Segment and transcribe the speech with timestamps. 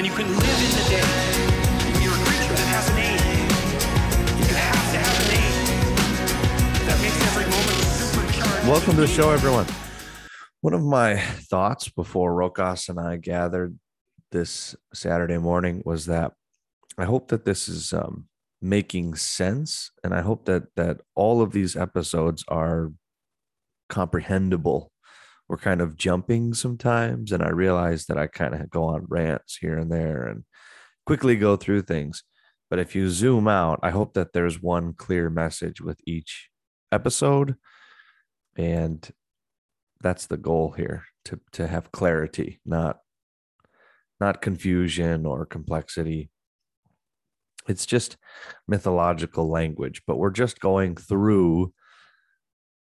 [0.00, 2.02] and you can live in the day.
[2.02, 3.20] You're a creature that has a name.
[4.38, 6.86] You have to have a name.
[6.86, 8.66] That makes every moment supercharged.
[8.66, 9.66] Welcome to the show, everyone.
[10.62, 13.78] One of my thoughts before Rokas and I gathered
[14.32, 16.32] this Saturday morning was that
[16.96, 18.24] I hope that this is um,
[18.62, 22.90] making sense, and I hope that that all of these episodes are
[23.90, 24.89] comprehensible.
[25.50, 29.56] We're kind of jumping sometimes, and I realize that I kind of go on rants
[29.56, 30.44] here and there and
[31.06, 32.22] quickly go through things.
[32.70, 36.50] But if you zoom out, I hope that there's one clear message with each
[36.92, 37.56] episode,
[38.56, 39.10] and
[40.00, 42.98] that's the goal here to to have clarity, not
[44.20, 46.30] not confusion or complexity.
[47.66, 48.16] It's just
[48.68, 51.72] mythological language, but we're just going through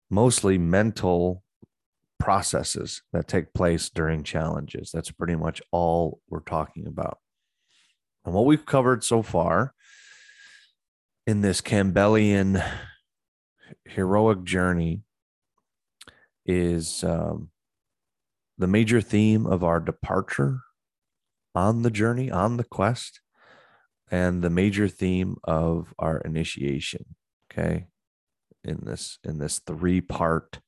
[0.09, 1.43] mostly mental
[2.19, 4.91] processes that take place during challenges.
[4.93, 7.19] That's pretty much all we're talking about.
[8.25, 9.75] And what we've covered so far
[11.27, 12.65] in this Campbellian
[13.85, 15.03] heroic journey
[16.45, 17.51] is um,
[18.59, 20.61] the major theme of our departure
[21.55, 23.21] on the journey, on the quest,
[24.11, 27.17] and the major theme of our initiation.
[27.51, 27.87] Okay.
[28.63, 30.61] In this in this three part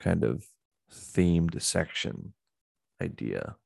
[0.00, 0.44] kind of
[0.92, 2.34] themed section
[3.02, 3.56] idea.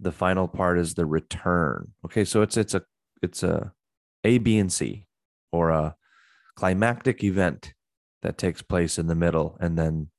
[0.00, 1.92] The final part is the return.
[2.04, 2.82] Okay, so it's it's a
[3.22, 3.72] it's a
[4.24, 5.06] A, B, and C,
[5.52, 5.96] or a
[6.54, 7.74] climactic event
[8.22, 10.10] that takes place in the middle and then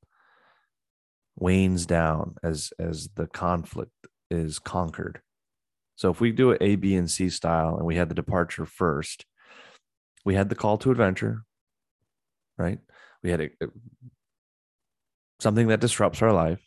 [1.38, 3.92] wanes down as as the conflict
[4.30, 5.22] is conquered.
[5.96, 8.66] So if we do it A, B, and C style, and we had the departure
[8.66, 9.26] first,
[10.26, 11.44] we had the call to adventure,
[12.58, 12.80] right?
[13.22, 13.68] We had a, a
[15.40, 16.62] something that disrupts our life.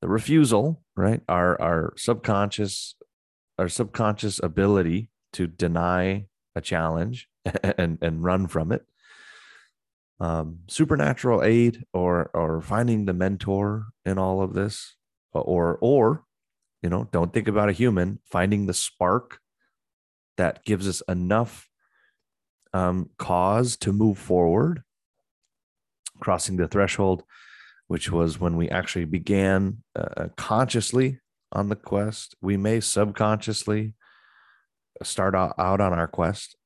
[0.00, 2.94] The refusal right our our subconscious
[3.58, 7.28] our subconscious ability to deny a challenge
[7.62, 8.84] and and run from it.
[10.20, 14.96] Um, supernatural aid or or finding the mentor in all of this
[15.32, 16.24] or or
[16.82, 19.40] you know don't think about a human finding the spark
[20.36, 21.68] that gives us enough
[22.72, 24.82] um, cause to move forward
[26.20, 27.24] crossing the threshold
[27.92, 31.20] which was when we actually began uh, consciously
[31.52, 32.34] on the quest.
[32.40, 33.92] We may subconsciously
[35.02, 36.56] start out, out on our quest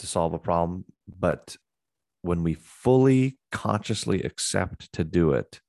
[0.00, 1.56] to solve a problem, but
[2.22, 5.60] when we fully consciously accept to do it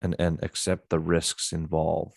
[0.00, 2.16] and, and accept the risks involved,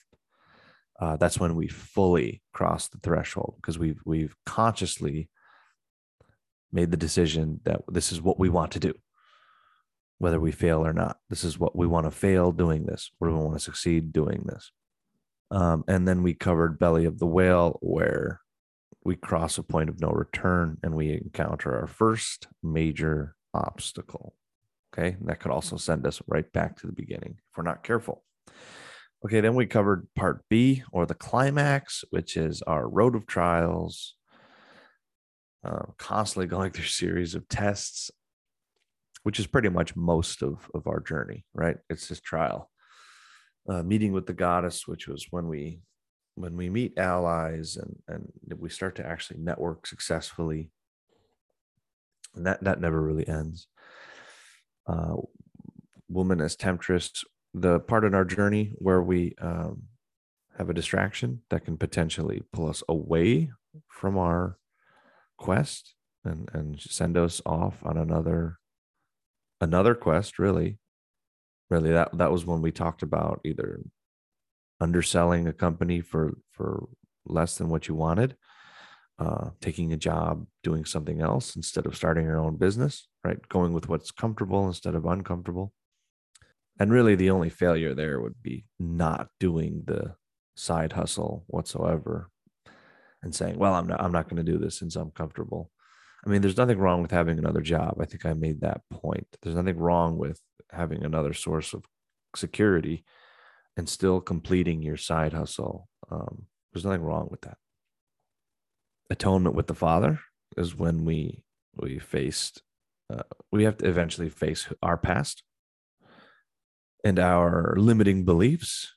[1.02, 5.30] uh, that's when we fully cross the threshold because we've we've consciously
[6.72, 8.94] made the decision that this is what we want to do
[10.18, 11.18] whether we fail or not.
[11.30, 14.44] This is what we want to fail doing this, or we want to succeed doing
[14.46, 14.72] this.
[15.52, 18.42] Um, and then we covered Belly of the Whale, where
[19.03, 24.36] we cross a point of no return and we encounter our first major obstacle.
[24.92, 25.16] Okay.
[25.20, 28.24] And that could also send us right back to the beginning if we're not careful.
[29.24, 29.42] Okay.
[29.42, 34.16] Then we covered part B or the climax, which is our road of trials,
[35.64, 38.09] uh, constantly going through series of tests
[39.25, 41.78] which is pretty much most of, of our journey, right?
[41.90, 42.69] It's this trial.
[43.68, 45.81] Uh, meeting with the goddess, which was when we
[46.36, 50.69] when we meet allies and and we start to actually network successfully.
[52.35, 53.66] And that that never really ends.
[54.85, 55.16] Uh,
[56.08, 59.85] woman as temptress, the part in our journey where we um,
[60.59, 63.50] have a distraction that can potentially pull us away
[63.88, 64.59] from our
[65.40, 68.59] quest and and send us off on another
[69.61, 70.79] another quest really.
[71.69, 73.81] Really that that was when we talked about either
[74.79, 76.88] underselling a company for for
[77.25, 78.35] less than what you wanted
[79.17, 83.49] uh, taking a job doing something else instead of starting your own business right?
[83.49, 85.73] Going with what's comfortable instead of uncomfortable.
[86.79, 90.16] And really the only failure there would be not doing the
[90.55, 92.29] side hustle whatsoever
[93.22, 95.69] and saying well i'm not i'm not going to do this since i'm comfortable
[96.25, 97.97] I mean, there's nothing wrong with having another job.
[97.99, 99.27] I think I made that point.
[99.41, 100.39] There's nothing wrong with
[100.72, 101.85] having another source of
[102.35, 103.05] security
[103.77, 105.87] and still completing your side hustle.
[106.09, 107.57] Um, there's nothing wrong with that.
[109.09, 110.19] Atonement with the Father
[110.57, 111.43] is when we
[111.75, 112.61] we faced
[113.13, 115.43] uh, we have to eventually face our past
[117.03, 118.93] and our limiting beliefs.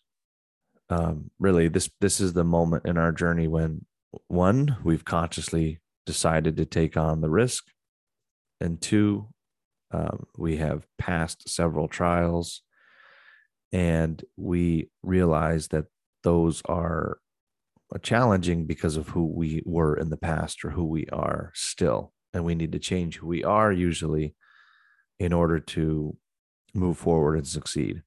[0.88, 3.84] Um, really, this this is the moment in our journey when
[4.28, 7.66] one we've consciously decided to take on the risk.
[8.62, 9.28] And two,
[9.90, 12.62] um, we have passed several trials
[13.72, 15.84] and we realize that
[16.25, 17.19] those are
[18.00, 22.14] challenging because of who we were in the past or who we are still.
[22.32, 24.34] And we need to change who we are usually
[25.19, 26.16] in order to
[26.72, 28.00] move forward and succeed.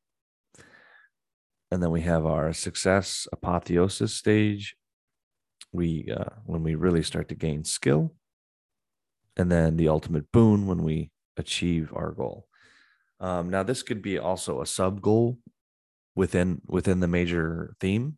[1.70, 4.76] And then we have our success apotheosis stage.
[5.72, 8.14] We, uh, when we really start to gain skill.
[9.38, 12.48] And then the ultimate boon when we achieve our goal.
[13.20, 15.38] Um, now, this could be also a sub goal
[16.16, 18.18] within within the major theme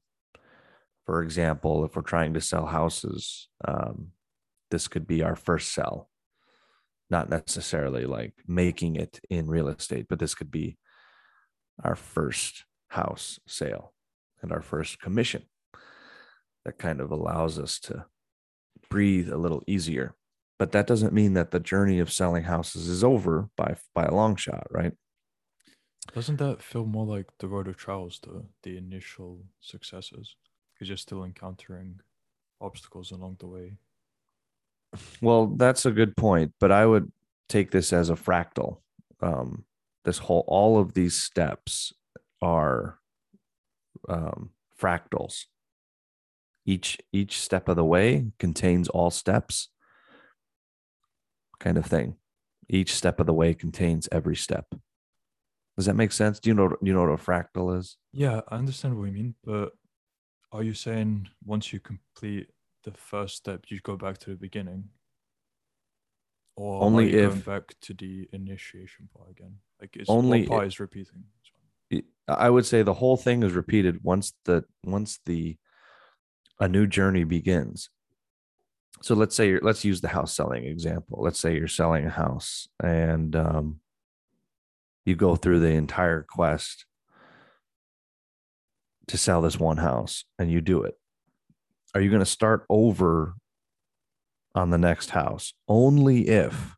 [1.05, 4.11] for example, if we're trying to sell houses, um,
[4.71, 6.09] this could be our first sell,
[7.09, 10.77] not necessarily like making it in real estate, but this could be
[11.83, 13.93] our first house sale
[14.41, 15.43] and our first commission.
[16.65, 18.05] That kind of allows us to
[18.89, 20.15] breathe a little easier.
[20.59, 24.13] But that doesn't mean that the journey of selling houses is over by by a
[24.13, 24.93] long shot, right?
[26.13, 30.35] Doesn't that feel more like the road of trials, the the initial successes?
[30.73, 31.99] because you're still encountering
[32.59, 33.77] obstacles along the way.
[35.21, 37.11] Well, that's a good point, but I would
[37.47, 38.79] take this as a fractal.
[39.21, 39.63] Um,
[40.03, 41.93] this whole, all of these steps
[42.41, 42.99] are
[44.09, 45.45] um, fractals.
[46.65, 49.69] Each each step of the way contains all steps,
[51.59, 52.15] kind of thing.
[52.69, 54.67] Each step of the way contains every step.
[55.75, 56.39] Does that make sense?
[56.39, 57.97] Do you know you know what a fractal is?
[58.13, 59.73] Yeah, I understand what you mean, but
[60.51, 62.47] are you saying once you complete
[62.83, 64.89] the first step, you go back to the beginning?
[66.55, 69.57] Or only if going back to the initiation part again?
[69.81, 71.23] Like it's Only part is repeating?
[72.27, 75.57] I would say the whole thing is repeated once the once the
[76.59, 77.89] a new journey begins.
[79.01, 81.19] So let's say you're, let's use the house selling example.
[81.21, 83.79] Let's say you're selling a house and um,
[85.05, 86.85] you go through the entire quest
[89.07, 90.97] to sell this one house and you do it.
[91.93, 93.35] Are you going to start over
[94.55, 95.53] on the next house?
[95.67, 96.75] Only if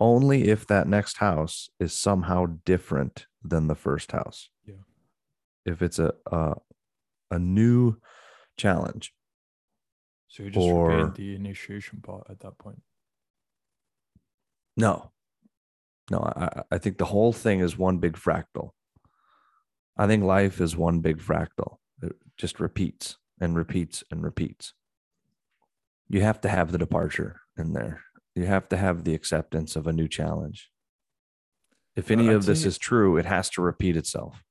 [0.00, 4.50] only if that next house is somehow different than the first house.
[4.66, 4.74] Yeah.
[5.64, 6.54] If it's a a,
[7.30, 7.96] a new
[8.56, 9.14] challenge.
[10.28, 12.82] So you just Or- repeat the initiation part at that point.
[14.76, 15.12] No.
[16.10, 18.70] No, I, I- I think the whole thing is one big fractal.
[19.96, 21.78] I think life is one big fractal.
[22.02, 24.74] It just repeats and repeats and repeats.
[26.08, 28.02] You have to have the departure in there.
[28.34, 30.70] You have to have the acceptance of a new challenge.
[31.94, 34.42] If any of this is true, it has to repeat itself.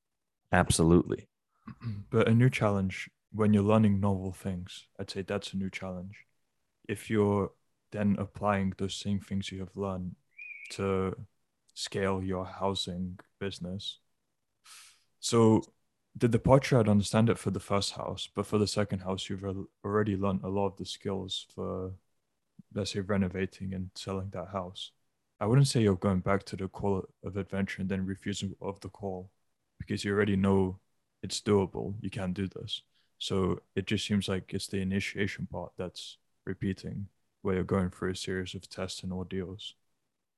[0.51, 1.27] Absolutely.
[2.09, 6.25] but a new challenge when you're learning novel things, I'd say that's a new challenge.
[6.87, 7.51] If you're
[7.91, 10.15] then applying those same things you have learned
[10.71, 11.15] to
[11.73, 13.99] scale your housing business.
[15.19, 15.61] So
[16.15, 19.45] the departure, I'd understand it for the first house, but for the second house, you've
[19.83, 21.93] already learned a lot of the skills for,
[22.73, 24.91] let's say, renovating and selling that house.
[25.39, 28.79] I wouldn't say you're going back to the call of adventure and then refusing of
[28.81, 29.31] the call
[29.79, 30.79] because you already know
[31.23, 31.95] it's doable.
[31.99, 32.83] You can do this.
[33.17, 37.07] So it just seems like it's the initiation part that's repeating,
[37.41, 39.75] where you're going through a series of tests and ordeals.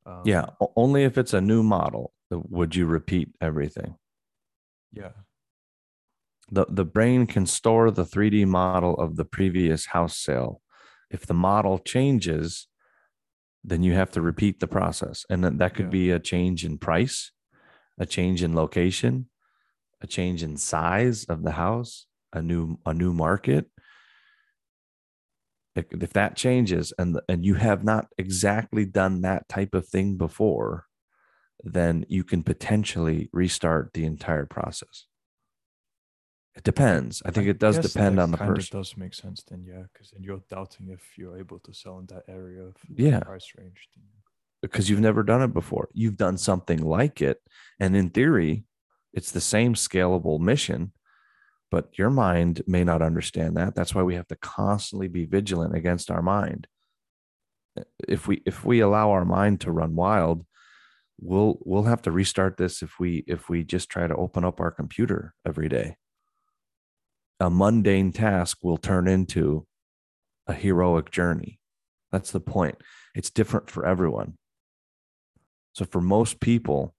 [0.06, 0.46] Um, Yeah.
[0.76, 3.96] Only if it's a new model would you repeat everything.
[4.92, 5.12] Yeah.
[6.52, 10.62] the the brain can store the 3D model of the previous house sale.
[11.10, 12.68] If the model changes,
[13.64, 16.00] then you have to repeat the process, and then that could Yeah.
[16.02, 17.32] be a change in price,
[17.98, 19.30] a change in location,
[20.02, 23.70] a change in size of the house, a new a new market.
[25.76, 30.86] If that changes and and you have not exactly done that type of thing before,
[31.64, 35.06] then you can potentially restart the entire process.
[36.56, 37.22] It depends.
[37.26, 38.78] I think it does depend on the person.
[38.80, 42.06] does make sense then, yeah, because then you're doubting if you're able to sell in
[42.06, 43.20] that area of Yeah.
[43.20, 43.90] price range.
[44.62, 45.90] because you've never done it before.
[45.94, 47.40] You've done something like it.
[47.80, 48.64] And in theory,
[49.14, 50.92] it's the same scalable mission,
[51.76, 53.76] but your mind may not understand that.
[53.76, 56.68] That's why we have to constantly be vigilant against our mind.
[58.08, 60.46] If we if we allow our mind to run wild,
[61.20, 64.62] we'll we'll have to restart this if we if we just try to open up
[64.62, 65.98] our computer every day.
[67.42, 69.68] A mundane task will turn into
[70.48, 71.60] a heroic journey.
[72.10, 72.78] That's the point.
[73.14, 74.38] It's different for everyone.
[75.74, 76.96] So for most people,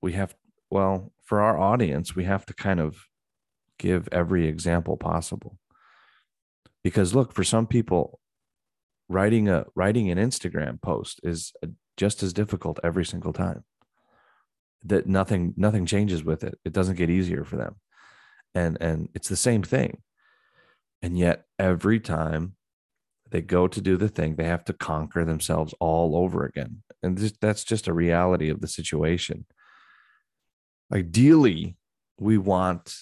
[0.00, 0.36] we have
[0.70, 3.08] well, for our audience, we have to kind of
[3.84, 5.58] give every example possible.
[6.82, 8.18] Because look, for some people,
[9.08, 11.52] writing a writing an Instagram post is
[11.96, 13.64] just as difficult every single time.
[14.84, 16.58] That nothing nothing changes with it.
[16.64, 17.76] It doesn't get easier for them.
[18.54, 20.02] And and it's the same thing.
[21.02, 22.56] And yet, every time
[23.30, 26.82] they go to do the thing, they have to conquer themselves all over again.
[27.02, 29.44] And this, that's just a reality of the situation.
[30.90, 31.76] Ideally,
[32.18, 32.94] we want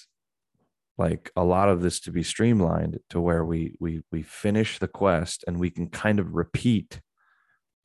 [0.99, 4.89] like a lot of this to be streamlined to where we we we finish the
[4.89, 7.01] quest and we can kind of repeat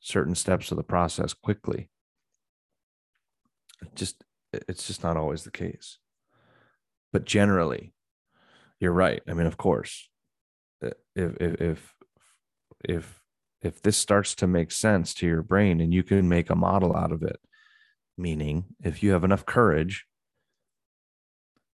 [0.00, 1.88] certain steps of the process quickly.
[3.82, 4.22] It just
[4.52, 5.98] it's just not always the case.
[7.12, 7.94] But generally
[8.78, 9.22] you're right.
[9.28, 10.08] I mean of course
[10.80, 11.94] if if if
[12.84, 13.20] if
[13.62, 16.94] if this starts to make sense to your brain and you can make a model
[16.94, 17.40] out of it
[18.16, 20.04] meaning if you have enough courage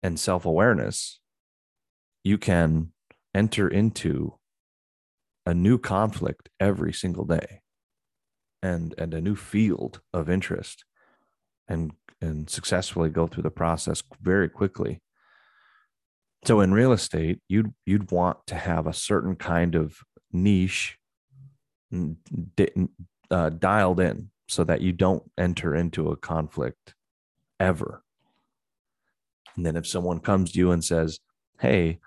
[0.02, 1.20] and self-awareness
[2.24, 2.92] you can
[3.34, 4.34] enter into
[5.46, 7.62] a new conflict every single day
[8.62, 10.84] and and a new field of interest
[11.68, 15.00] and and successfully go through the process very quickly.
[16.44, 19.96] So in real estate you'd you'd want to have a certain kind of
[20.32, 20.98] niche
[23.30, 26.94] uh, dialed in so that you don't enter into a conflict
[27.60, 28.02] ever.
[29.56, 31.18] And then if someone comes to you and says
[31.58, 31.98] hey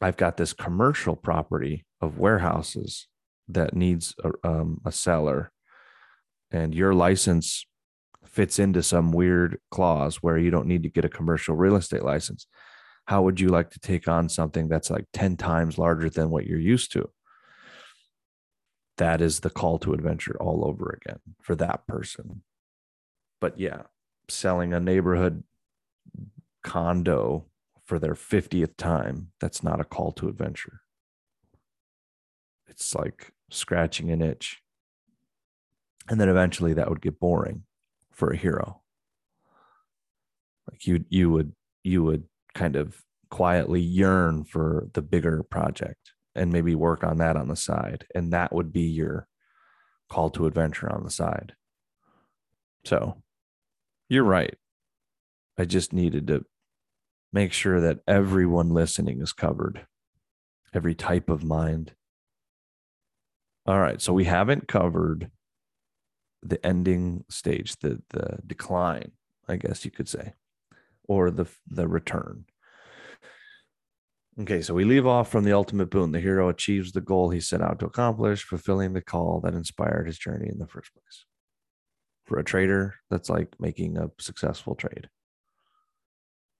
[0.00, 3.08] I've got this commercial property of warehouses
[3.48, 5.50] that needs a, um, a seller,
[6.50, 7.66] and your license
[8.24, 12.04] fits into some weird clause where you don't need to get a commercial real estate
[12.04, 12.46] license.
[13.06, 16.46] How would you like to take on something that's like 10 times larger than what
[16.46, 17.10] you're used to?
[18.98, 22.42] That is the call to adventure all over again for that person.
[23.40, 23.82] But yeah,
[24.28, 25.42] selling a neighborhood
[26.62, 27.46] condo
[27.90, 30.82] for their 50th time, that's not a call to adventure.
[32.68, 34.62] It's like scratching an itch.
[36.08, 37.64] And then eventually that would get boring
[38.12, 38.82] for a hero.
[40.70, 46.52] Like you you would you would kind of quietly yearn for the bigger project and
[46.52, 49.26] maybe work on that on the side and that would be your
[50.08, 51.54] call to adventure on the side.
[52.84, 53.20] So,
[54.08, 54.54] you're right.
[55.58, 56.44] I just needed to
[57.32, 59.86] make sure that everyone listening is covered,
[60.74, 61.92] every type of mind.
[63.66, 65.30] All right, so we haven't covered
[66.42, 69.12] the ending stage, the the decline,
[69.48, 70.32] I guess you could say,
[71.04, 72.46] or the the return.
[74.40, 76.12] Okay, so we leave off from the ultimate boon.
[76.12, 80.06] The hero achieves the goal he set out to accomplish, fulfilling the call that inspired
[80.06, 81.26] his journey in the first place.
[82.24, 85.10] For a trader, that's like making a successful trade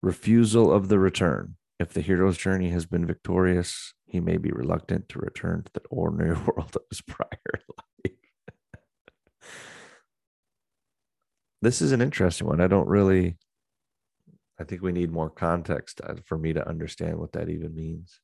[0.02, 1.56] refusal of the return.
[1.78, 5.82] If the hero's journey has been victorious, he may be reluctant to return to the
[5.90, 7.60] ordinary world of his prior
[8.04, 8.14] life.
[11.62, 12.60] this is an interesting one.
[12.60, 13.36] I don't really,
[14.58, 18.20] I think we need more context uh, for me to understand what that even means.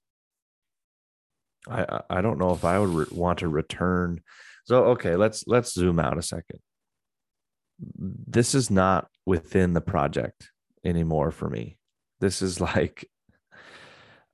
[1.68, 4.20] I I don't know if I would re- want to return.
[4.64, 6.60] So okay, let's let's zoom out a second.
[7.98, 10.50] This is not within the project
[10.86, 11.78] anymore for me.
[12.20, 13.08] This is like,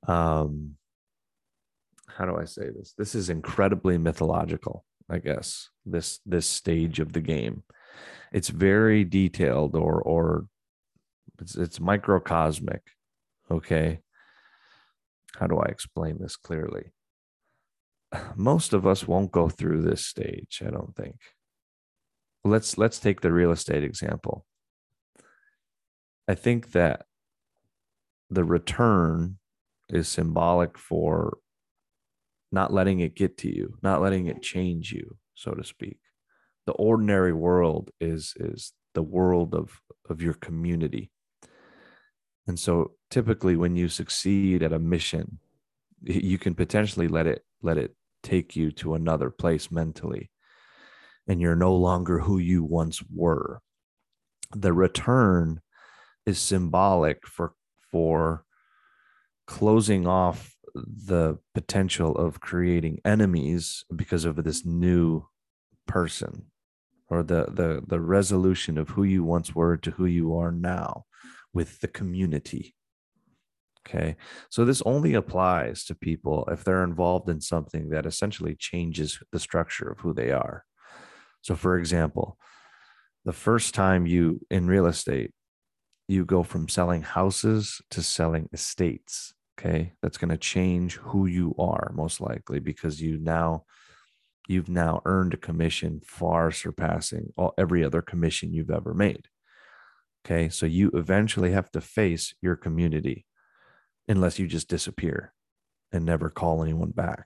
[0.07, 0.75] um,
[2.07, 2.93] how do I say this?
[2.97, 5.69] This is incredibly mythological, I guess.
[5.85, 7.63] This this stage of the game,
[8.31, 10.47] it's very detailed, or or
[11.41, 12.81] it's it's microcosmic.
[13.49, 13.99] Okay,
[15.37, 16.93] how do I explain this clearly?
[18.35, 20.61] Most of us won't go through this stage.
[20.65, 21.15] I don't think.
[22.43, 24.45] Let's let's take the real estate example.
[26.27, 27.05] I think that
[28.29, 29.37] the return
[29.89, 31.37] is symbolic for
[32.51, 35.97] not letting it get to you, not letting it change you, so to speak.
[36.65, 41.11] The ordinary world is is the world of of your community.
[42.47, 45.39] And so typically when you succeed at a mission,
[46.01, 50.29] you can potentially let it let it take you to another place mentally.
[51.27, 53.61] And you're no longer who you once were.
[54.55, 55.61] The return
[56.25, 57.53] is symbolic for
[57.91, 58.43] for
[59.45, 65.23] closing off the potential of creating enemies because of this new
[65.87, 66.45] person
[67.09, 71.05] or the the the resolution of who you once were to who you are now
[71.53, 72.75] with the community.
[73.85, 74.15] Okay.
[74.49, 79.39] So this only applies to people if they're involved in something that essentially changes the
[79.39, 80.63] structure of who they are.
[81.41, 82.37] So for example
[83.25, 85.31] the first time you in real estate
[86.13, 89.33] you go from selling houses to selling estates.
[89.59, 89.93] Okay.
[90.01, 93.65] That's going to change who you are most likely because you now
[94.47, 99.27] you've now earned a commission far surpassing all every other commission you've ever made.
[100.25, 100.49] Okay.
[100.49, 103.25] So you eventually have to face your community
[104.07, 105.33] unless you just disappear
[105.91, 107.25] and never call anyone back.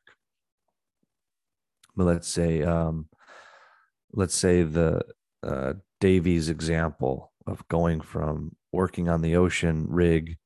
[1.95, 3.07] But let's say, um,
[4.13, 5.01] let's say the
[5.41, 10.37] uh, Davies example of going from working on the ocean rig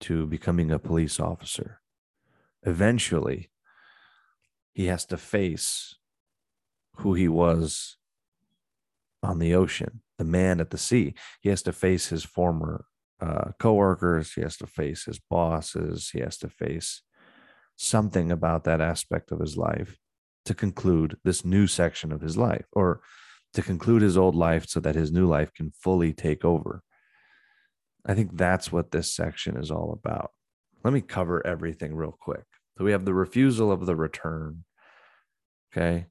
[0.00, 1.80] to becoming a police officer.
[2.62, 3.50] Eventually,
[4.72, 5.94] he has to face
[6.98, 7.96] who he was
[9.22, 11.14] on the ocean, the man at the sea.
[11.40, 12.84] He has to face his former
[13.20, 14.32] uh, coworkers.
[14.32, 16.10] He has to face his bosses.
[16.10, 17.02] He has to face
[17.76, 19.98] something about that aspect of his life
[20.44, 23.00] to conclude this new section of his life or
[23.52, 26.82] to conclude his old life so that his new life can fully take over.
[28.06, 30.30] I think that's what this section is all about.
[30.84, 32.44] Let me cover everything real quick.
[32.78, 34.64] So we have the refusal of the return.
[35.72, 36.06] Okay.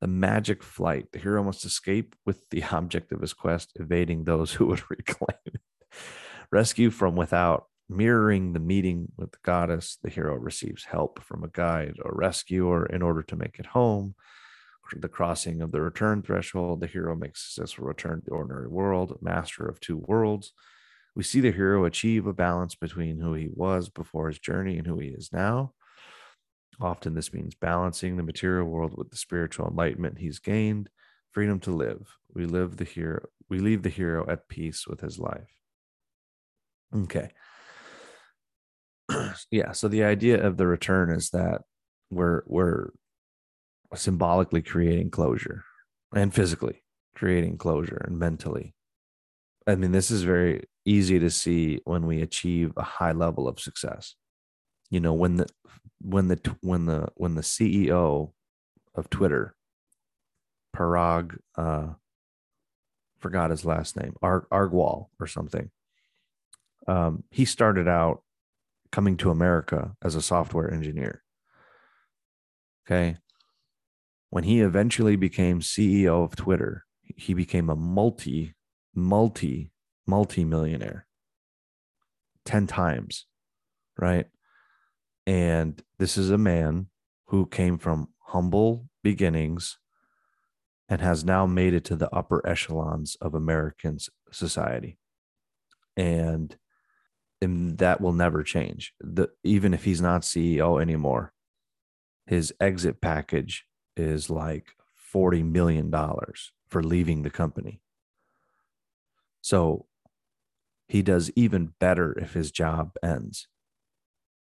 [0.00, 1.06] The magic flight.
[1.12, 5.38] The hero must escape with the object of his quest, evading those who would reclaim
[5.46, 5.60] it.
[6.52, 7.66] Rescue from without.
[7.92, 12.86] Mirroring the meeting with the goddess, the hero receives help from a guide or rescuer
[12.86, 14.14] in order to make it home.
[14.96, 19.18] The crossing of the return threshold, the hero makes successful return to the ordinary world,
[19.20, 20.52] master of two worlds.
[21.16, 24.86] We see the hero achieve a balance between who he was before his journey and
[24.86, 25.72] who he is now.
[26.80, 30.88] Often, this means balancing the material world with the spiritual enlightenment he's gained,
[31.32, 32.16] freedom to live.
[32.34, 33.26] We live the hero.
[33.48, 35.50] We leave the hero at peace with his life.
[36.94, 37.30] Okay.
[39.50, 39.72] yeah.
[39.72, 41.62] So the idea of the return is that
[42.10, 42.90] we're we're
[43.94, 45.64] symbolically creating closure
[46.14, 46.82] and physically
[47.14, 48.74] creating closure and mentally.
[49.66, 53.60] I mean, this is very easy to see when we achieve a high level of
[53.60, 54.14] success.
[54.90, 55.46] You know, when the
[56.00, 58.32] when the when the when the CEO
[58.94, 59.54] of Twitter,
[60.74, 61.88] Parag, uh,
[63.18, 65.70] forgot his last name, Ar- Argwal or something.
[66.86, 68.22] Um, he started out
[68.90, 71.22] coming to America as a software engineer.
[72.86, 73.18] Okay.
[74.30, 78.54] When he eventually became CEO of Twitter, he became a multi,
[78.94, 79.72] multi,
[80.10, 81.06] multi millionaire
[82.44, 83.26] 10 times.
[83.96, 84.26] Right.
[85.26, 86.88] And this is a man
[87.28, 89.78] who came from humble beginnings
[90.88, 93.98] and has now made it to the upper echelons of American
[94.32, 94.98] society.
[95.96, 96.56] And,
[97.40, 98.92] and that will never change.
[99.00, 101.32] The, even if he's not CEO anymore,
[102.26, 103.64] his exit package
[103.96, 104.74] is like
[105.14, 105.92] $40 million
[106.68, 107.80] for leaving the company.
[109.40, 109.86] So
[110.90, 113.46] he does even better if his job ends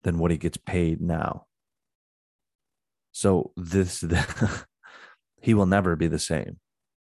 [0.04, 1.46] than what he gets paid now.
[3.14, 4.66] So this the,
[5.42, 6.60] he will never be the same.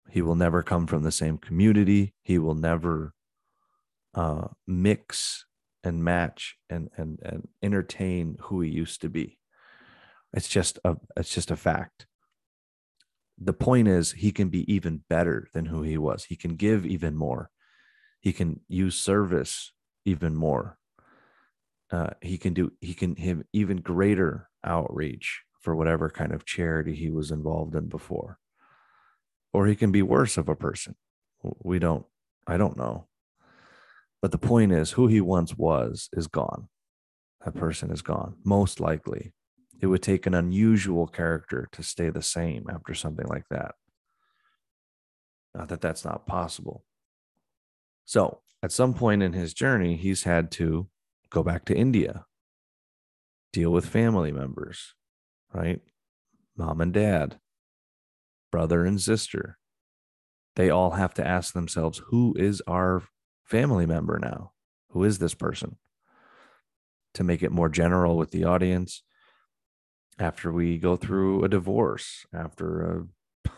[0.10, 2.14] He will never come from the same community.
[2.24, 3.14] He will never
[4.14, 5.46] uh, mix
[5.82, 9.38] and match and and and entertain who he used to be.
[10.34, 12.06] It's just a it's just a fact.
[13.38, 16.26] The point is he can be even better than who he was.
[16.26, 17.50] He can give even more.
[18.22, 19.74] He can use service
[20.06, 20.78] even more.
[21.92, 26.96] Uh, he can do he can have even greater outreach for whatever kind of charity
[26.96, 28.38] he was involved in before.
[29.54, 30.96] Or he can be worse of a person.
[31.64, 32.06] We don't
[32.48, 33.08] i don't know.
[34.22, 36.70] But the point is who he once was is gone.
[37.44, 39.34] That person is gone most likely.
[39.82, 43.74] It would take an unusual character to stay the same after something like that.
[45.56, 46.86] Not that that's not possible
[48.12, 50.90] so at some point in his journey he's had to
[51.30, 52.26] go back to India,
[53.54, 54.96] deal with family members,
[55.54, 55.80] right?
[56.58, 57.40] Mom and dad,
[58.52, 59.58] brother and sister.
[60.58, 63.04] They all have to ask themselves who is our
[63.46, 64.52] family member now?
[64.90, 65.78] Who is this person?
[67.14, 69.04] To make it more general with the audience,
[70.20, 73.08] after we go through a divorce, after
[73.46, 73.52] a,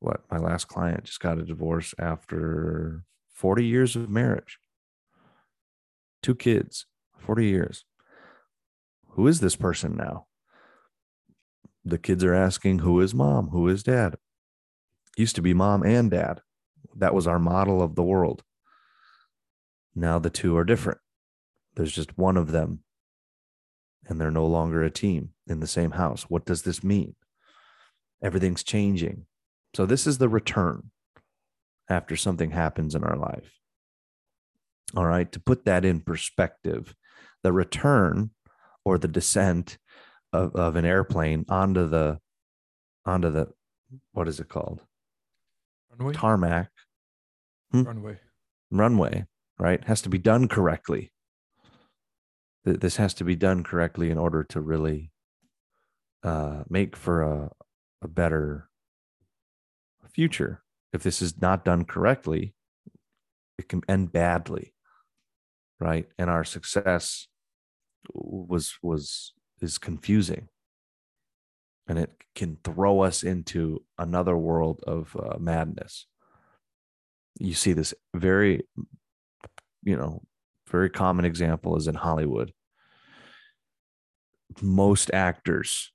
[0.00, 3.04] what my last client just got a divorce after
[3.36, 4.58] 40 years of marriage
[6.22, 6.86] two kids,
[7.18, 7.84] 40 years.
[9.10, 10.26] Who is this person now?
[11.84, 13.50] The kids are asking, Who is mom?
[13.50, 14.16] Who is dad?
[15.16, 16.40] Used to be mom and dad.
[16.96, 18.42] That was our model of the world.
[19.94, 20.98] Now the two are different.
[21.76, 22.80] There's just one of them,
[24.06, 26.24] and they're no longer a team in the same house.
[26.24, 27.14] What does this mean?
[28.20, 29.26] Everything's changing.
[29.74, 30.90] So, this is the return
[31.88, 33.52] after something happens in our life.
[34.96, 35.30] All right.
[35.32, 36.94] To put that in perspective,
[37.42, 38.30] the return
[38.84, 39.78] or the descent
[40.32, 42.18] of, of an airplane onto the,
[43.04, 43.48] onto the,
[44.12, 44.80] what is it called?
[45.90, 46.14] Runway.
[46.14, 46.70] Tarmac.
[47.72, 47.82] Hmm?
[47.82, 48.18] Runway.
[48.70, 49.26] Runway,
[49.58, 49.82] right?
[49.84, 51.12] Has to be done correctly.
[52.64, 55.10] this has to be done correctly in order to really
[56.22, 57.50] uh, make for a,
[58.02, 58.68] a better
[60.12, 60.62] future.
[60.96, 62.54] If this is not done correctly,
[63.58, 64.72] it can end badly,
[65.78, 66.08] right?
[66.18, 67.28] And our success
[68.14, 70.48] was was is confusing,
[71.86, 76.06] and it can throw us into another world of uh, madness.
[77.38, 78.66] You see this very,
[79.82, 80.22] you know,
[80.66, 82.54] very common example is in Hollywood.
[84.62, 85.92] Most actors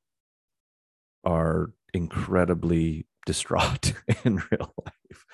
[1.24, 5.26] are incredibly distraught in real life.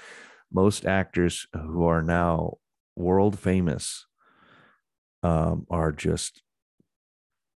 [0.52, 2.58] Most actors who are now
[2.96, 4.06] world famous
[5.24, 6.42] um, are just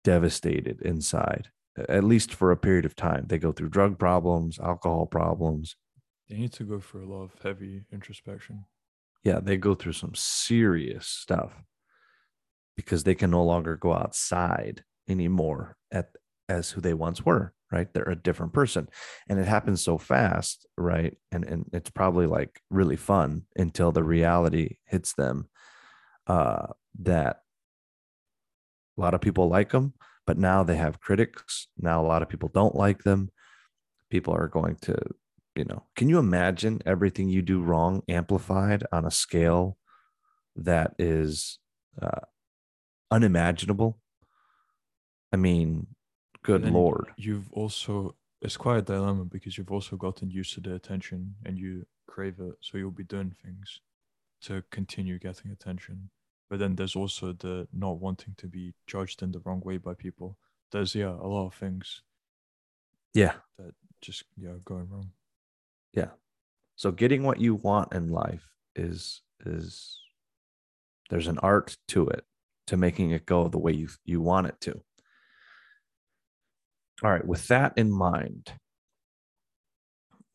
[0.05, 1.49] devastated inside,
[1.89, 3.27] at least for a period of time.
[3.29, 5.77] They go through drug problems, alcohol problems.
[6.29, 8.65] They need to go through a lot of heavy introspection.
[9.25, 11.53] Yeah, they go through some serious stuff
[12.77, 16.11] because they can no longer go outside anymore at
[16.49, 17.93] as who they once were right?
[17.93, 18.89] They're a different person.
[19.29, 21.17] And it happens so fast right?
[21.33, 25.49] And and it's probably like really fun until the reality hits them
[26.27, 26.69] uh
[27.01, 27.43] that
[28.97, 29.95] a lot of people like them
[30.27, 31.69] but now they have critics.
[31.79, 33.31] Now a lot of people don't like them.
[34.11, 34.97] People are going to
[35.57, 39.77] you know can you imagine everything you do wrong amplified on a scale
[40.57, 41.59] that is
[42.01, 42.21] uh,
[43.11, 43.99] unimaginable?
[45.33, 45.89] I mean
[46.43, 50.75] good lord You've also it's quite a dilemma because you've also gotten used to the
[50.75, 53.81] attention and you crave it, so you'll be doing things
[54.43, 56.11] to continue getting attention.
[56.49, 59.95] But then there's also the not wanting to be judged in the wrong way by
[59.95, 60.39] people.
[60.71, 62.03] There's yeah, a lot of things
[63.15, 65.11] yeah that just yeah going wrong.
[65.95, 66.11] yeah
[66.77, 68.47] so getting what you want in life
[68.77, 69.99] is is
[71.11, 72.25] there's an art to it
[72.67, 74.81] to making it go the way you you want it to
[77.03, 78.53] all right with that in mind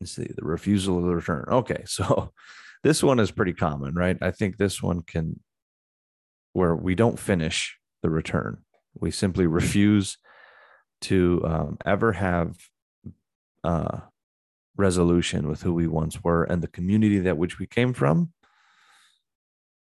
[0.00, 1.44] let's see the refusal of the return.
[1.48, 2.32] Okay so
[2.82, 4.16] this one is pretty common right?
[4.20, 5.40] I think this one can
[6.52, 8.58] where we don't finish the return.
[8.94, 10.18] We simply refuse
[11.02, 12.56] to um, ever have
[13.64, 14.00] uh,
[14.76, 18.32] resolution with who we once were and the community that which we came from.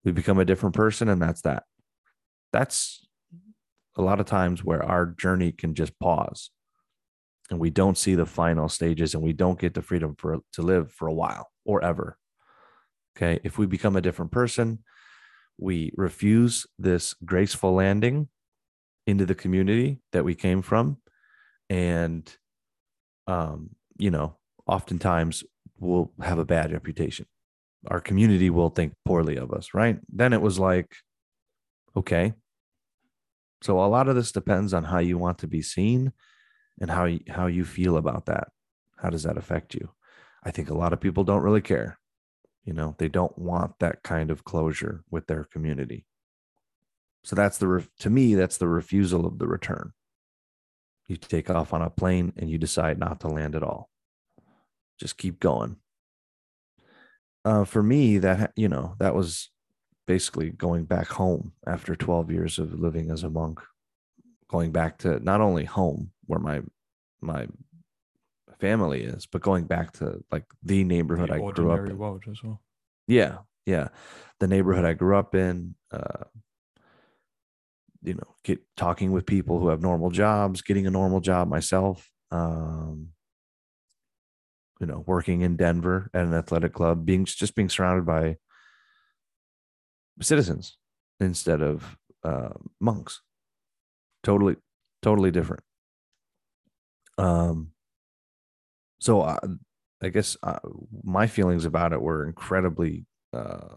[0.03, 1.63] We become a different person and that's that.
[2.53, 3.05] That's
[3.95, 6.51] a lot of times where our journey can just pause
[7.49, 10.61] and we don't see the final stages and we don't get the freedom for to
[10.61, 12.17] live for a while or ever.
[13.17, 14.79] Okay if we become a different person
[15.57, 18.29] we refuse this graceful landing
[19.05, 20.97] into the community that we came from
[21.69, 22.37] and
[23.27, 25.43] um you know oftentimes
[25.79, 27.25] we'll have a bad reputation.
[27.87, 29.99] Our community will think poorly of us right?
[30.11, 30.95] Then it was like
[31.95, 32.33] okay.
[33.61, 36.13] So a lot of this depends on how you want to be seen
[36.79, 38.49] and how you, how you feel about that.
[38.97, 39.89] How does that affect you?
[40.43, 41.99] I think a lot of people don't really care.
[42.63, 46.05] You know they don't want that kind of closure with their community.
[47.23, 49.93] So that's the to me that's the refusal of the return.
[51.07, 53.89] You take off on a plane and you decide not to land at all.
[54.99, 55.77] Just keep going.
[57.43, 59.49] Uh, for me that you know that was
[60.05, 63.61] basically going back home after 12 years of living as a monk
[64.47, 66.61] going back to not only home where my
[67.21, 67.47] my
[68.59, 71.97] family is but going back to like the neighborhood The i grew up in.
[71.97, 72.61] World as well.
[73.07, 73.87] yeah yeah.
[74.39, 76.25] The neighborhood i grew up in uh
[78.03, 82.09] you know get talking with people who have normal jobs getting a normal job myself
[82.31, 83.09] um
[84.79, 88.37] you know working in denver at an athletic club being just being surrounded by
[90.21, 90.77] citizens
[91.19, 93.21] instead of uh, monks.
[94.23, 94.57] Totally
[95.01, 95.63] totally different
[97.19, 97.71] um
[98.99, 99.37] so I,
[100.01, 100.59] I guess uh,
[101.03, 103.75] my feelings about it were incredibly uh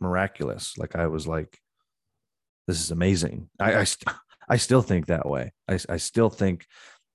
[0.00, 0.76] miraculous.
[0.76, 1.58] Like i was like
[2.66, 3.48] this is amazing.
[3.58, 4.16] I i, st-
[4.48, 5.52] I still think that way.
[5.68, 6.66] I, I still think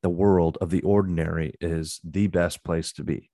[0.01, 3.29] the world of the ordinary is the best place to be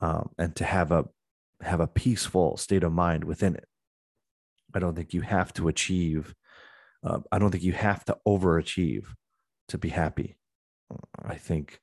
[0.00, 1.04] um, and to have a
[1.60, 3.68] have a peaceful state of mind within it.
[4.74, 6.34] I don't think you have to achieve
[7.04, 9.06] uh, i don't think you have to overachieve
[9.68, 10.36] to be happy
[11.26, 11.80] i think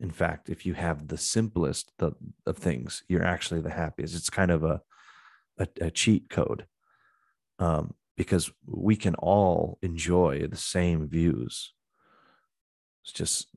[0.00, 4.14] in fact if you have the simplest of things you're actually the happiest.
[4.14, 4.80] It's kind of a
[5.58, 6.66] a, a cheat code
[7.58, 11.72] um, because we can all enjoy the same views.
[13.02, 13.48] It's just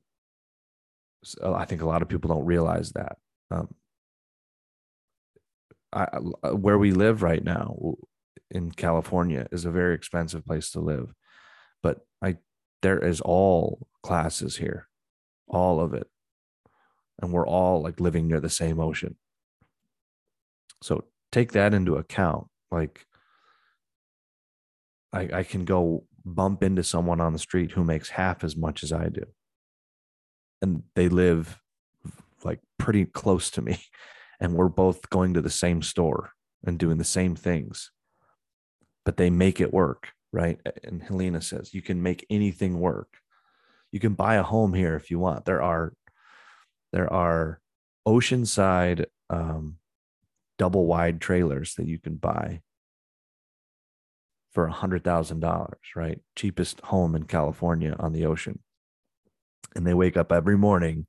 [1.43, 3.17] i think a lot of people don't realize that
[3.51, 3.67] um,
[5.93, 6.07] I,
[6.43, 7.75] I- where we live right now
[8.49, 11.13] in california is a very expensive place to live
[11.83, 12.37] but I
[12.81, 14.87] there is all classes here,
[15.51, 16.07] all of it,
[17.21, 19.17] and we're all like living near the same ocean.
[20.81, 22.47] So take that into account.
[22.71, 23.05] Like,
[25.13, 28.83] I, I can go bump into someone on the street who makes half as much
[28.83, 29.25] as I do,
[30.61, 31.59] and they live
[32.43, 33.79] like pretty close to me,
[34.39, 36.31] and we're both going to the same store
[36.63, 37.91] and doing the same things,
[39.05, 40.59] but they make it work, right?
[40.83, 43.17] And Helena says you can make anything work.
[43.91, 45.45] You can buy a home here if you want.
[45.45, 45.93] There are
[46.91, 47.61] there are
[48.07, 49.77] oceanside um,
[50.57, 52.61] double wide trailers that you can buy
[54.51, 56.19] for a hundred thousand dollars, right?
[56.35, 58.59] Cheapest home in California on the ocean.
[59.75, 61.07] And they wake up every morning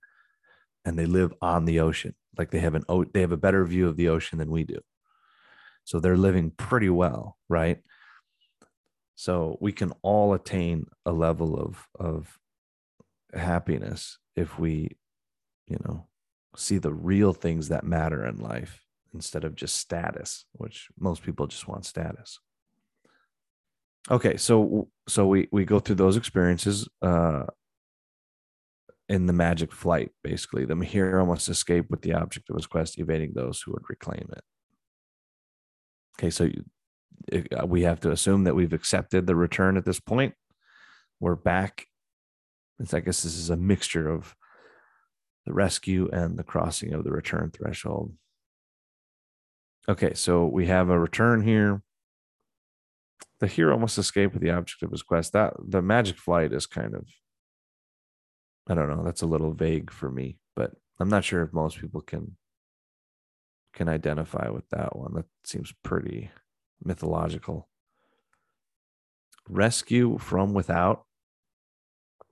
[0.85, 2.15] and they live on the ocean.
[2.39, 4.79] Like they have an they have a better view of the ocean than we do.
[5.85, 7.79] So they're living pretty well, right?
[9.17, 12.39] So we can all attain a level of of
[13.33, 14.97] happiness if we,
[15.67, 16.07] you know,
[16.57, 21.47] see the real things that matter in life instead of just status, which most people
[21.47, 22.39] just want status.
[24.11, 27.45] Okay, so so we we go through those experiences uh
[29.09, 30.65] in the magic flight, basically.
[30.65, 34.29] The hero must escape with the object of his quest, evading those who would reclaim
[34.33, 34.43] it.
[36.19, 36.65] Okay, so you,
[37.61, 40.35] uh, we have to assume that we've accepted the return at this point.
[41.21, 41.87] We're back.
[42.93, 44.35] I guess this is a mixture of
[45.47, 48.15] the rescue and the crossing of the return threshold.
[49.89, 51.83] Okay, so we have a return here.
[53.41, 55.33] The hero must escape with the object of his quest.
[55.33, 57.07] That the magic flight is kind of
[58.69, 61.81] I don't know, that's a little vague for me, but I'm not sure if most
[61.81, 62.37] people can
[63.73, 65.15] can identify with that one.
[65.15, 66.31] That seems pretty
[66.85, 67.69] mythological.
[69.49, 71.07] Rescue from without,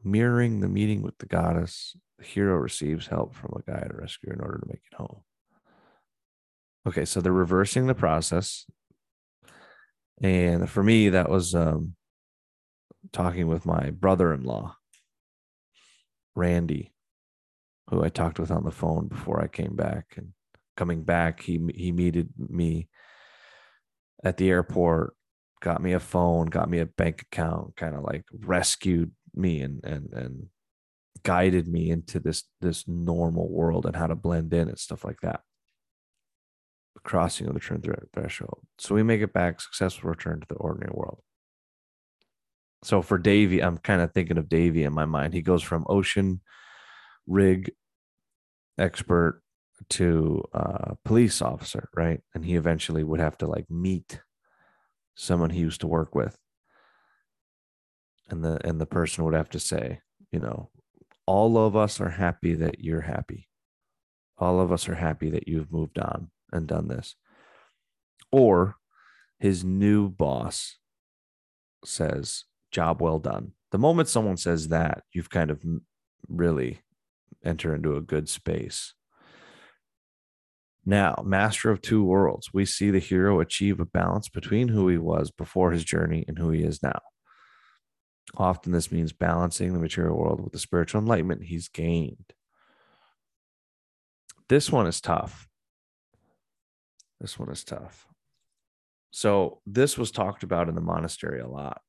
[0.03, 1.97] mirroring the meeting with the goddess.
[2.19, 5.23] The hero receives help from a guide or rescuer in order to make it home.
[6.87, 8.67] Okay, so they're reversing the process.
[10.23, 11.95] And for me, that was um,
[13.13, 14.77] talking with my brother in law,
[16.35, 16.93] Randy,
[17.89, 20.15] who I talked with on the phone before I came back.
[20.17, 20.33] And
[20.77, 22.89] coming back, he he meted me
[24.23, 25.15] at the airport,
[25.61, 29.85] got me a phone, got me a bank account, kind of like rescued me and
[29.85, 30.47] and and
[31.23, 35.21] guided me into this this normal world and how to blend in and stuff like
[35.21, 35.41] that.
[36.95, 38.61] The crossing of the return threshold.
[38.79, 41.23] So we make it back, successful return to the ordinary world.
[42.83, 45.35] So for Davy, I'm kind of thinking of Davy in my mind.
[45.35, 46.41] He goes from ocean
[47.27, 47.73] rig
[48.79, 49.43] expert
[49.91, 52.21] to uh, police officer, right?
[52.35, 54.21] And he eventually would have to like meet
[55.15, 56.39] someone he used to work with,
[58.31, 60.01] and the and the person would have to say,
[60.33, 60.71] you know,
[61.27, 63.49] all of us are happy that you're happy.
[64.39, 67.15] All of us are happy that you've moved on and done this.
[68.33, 68.77] Or
[69.39, 70.79] his new boss
[71.85, 73.53] says, job well done.
[73.71, 75.63] The moment someone says that, you've kind of
[76.29, 76.81] really
[77.45, 78.95] enter into a good space.
[80.85, 84.99] Now, master of two worlds, we see the hero achieve a balance between who he
[84.99, 87.01] was before his journey and who he is now.
[88.37, 92.33] Often, this means balancing the material world with the spiritual enlightenment he's gained.
[94.49, 95.49] This one is tough.
[97.21, 98.07] This one is tough.
[99.11, 101.81] So, this was talked about in the monastery a lot.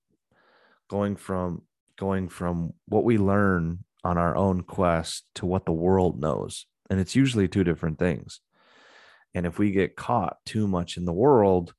[0.89, 1.61] Going from
[1.97, 6.65] going from what we learn on our own quest to what the world knows.
[6.89, 8.39] And it's usually two different things.
[9.33, 11.73] And if we get caught too much in the world,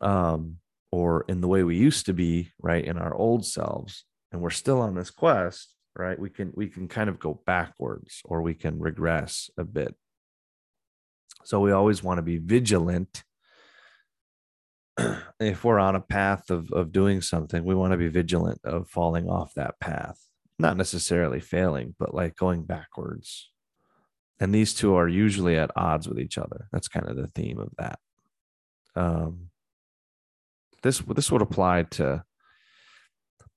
[0.00, 0.58] um,
[0.90, 4.50] or in the way we used to be, right, in our old selves, and we're
[4.50, 8.54] still on this quest, right, we can we can kind of go backwards or we
[8.54, 9.94] can regress a bit.
[11.44, 13.22] So we always want to be vigilant.
[15.40, 18.88] if we're on a path of of doing something, we want to be vigilant of
[18.88, 20.18] falling off that path.
[20.58, 23.50] Not necessarily failing, but like going backwards
[24.40, 26.68] and these two are usually at odds with each other.
[26.72, 27.98] That's kind of the theme of that.
[28.94, 29.47] Um,
[30.82, 32.24] this this would apply to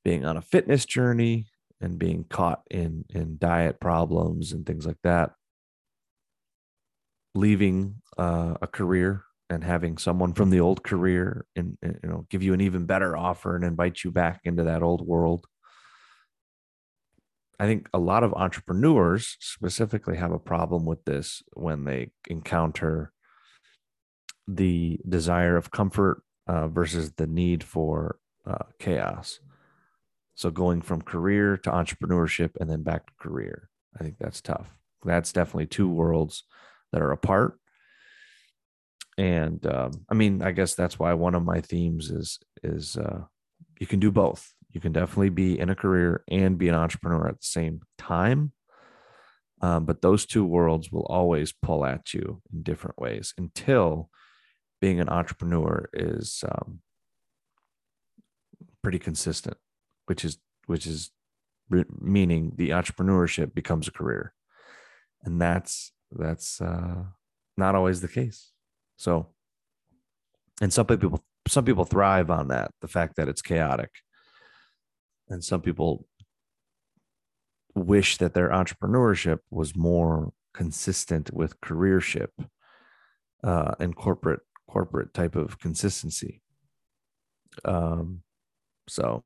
[0.03, 1.47] being on a fitness journey
[1.79, 5.31] and being caught in in diet problems and things like that.
[7.33, 12.25] Leaving uh, a career and having someone from the old career and, and you know
[12.29, 15.45] give you an even better offer and invite you back into that old world
[17.61, 23.13] I think a lot of entrepreneurs specifically have a problem with this when they encounter
[24.47, 29.39] the desire of comfort uh, versus the need for uh, chaos.
[30.35, 34.69] So going from career to entrepreneurship and then back to career, I think that's tough.
[35.03, 36.43] That's definitely two worlds
[36.91, 37.59] that are apart.
[39.17, 43.21] And um, I mean, I guess that's why one of my themes is is uh,
[43.79, 44.51] you can do both.
[44.71, 48.53] You can definitely be in a career and be an entrepreneur at the same time.
[49.61, 54.09] Um, but those two worlds will always pull at you in different ways until
[54.81, 56.79] being an entrepreneur is um,
[58.81, 59.57] pretty consistent,
[60.07, 61.11] which is which is
[61.69, 64.33] re- meaning the entrepreneurship becomes a career,
[65.23, 67.03] and that's that's uh,
[67.57, 68.51] not always the case.
[68.97, 69.27] So,
[70.61, 73.91] and some people some people thrive on that, the fact that it's chaotic,
[75.29, 76.07] and some people
[77.75, 82.33] wish that their entrepreneurship was more consistent with careership
[83.43, 86.41] uh, and corporate corporate type of consistency.
[87.65, 88.21] Um,
[88.87, 89.21] so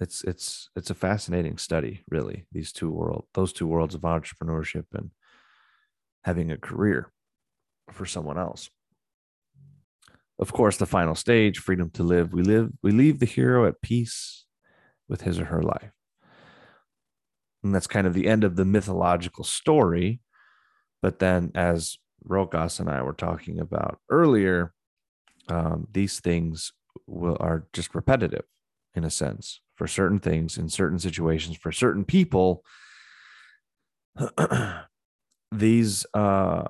[0.00, 2.46] it's it's it's a fascinating study, really.
[2.52, 5.10] These two world, those two worlds of entrepreneurship and
[6.24, 7.10] having a career
[7.90, 8.70] for someone else.
[10.38, 12.32] Of course, the final stage, freedom to live.
[12.32, 14.44] We live, we leave the hero at peace
[15.08, 15.90] with his or her life.
[17.64, 20.20] And that's kind of the end of the mythological story.
[21.02, 24.72] But then, as Rokas and I were talking about earlier,
[25.48, 26.72] um, these things
[27.06, 28.44] will are just repetitive
[28.94, 32.64] in a sense for certain things in certain situations for certain people.
[35.52, 36.64] these uh,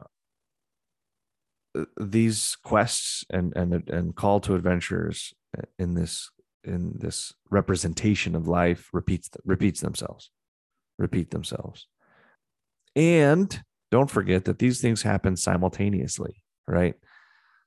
[1.99, 5.33] these quests and and and call to adventures
[5.79, 6.31] in this
[6.65, 10.31] in this representation of life repeats repeats themselves
[10.99, 11.87] repeat themselves.
[12.97, 16.95] And don't forget that these things happen simultaneously, right?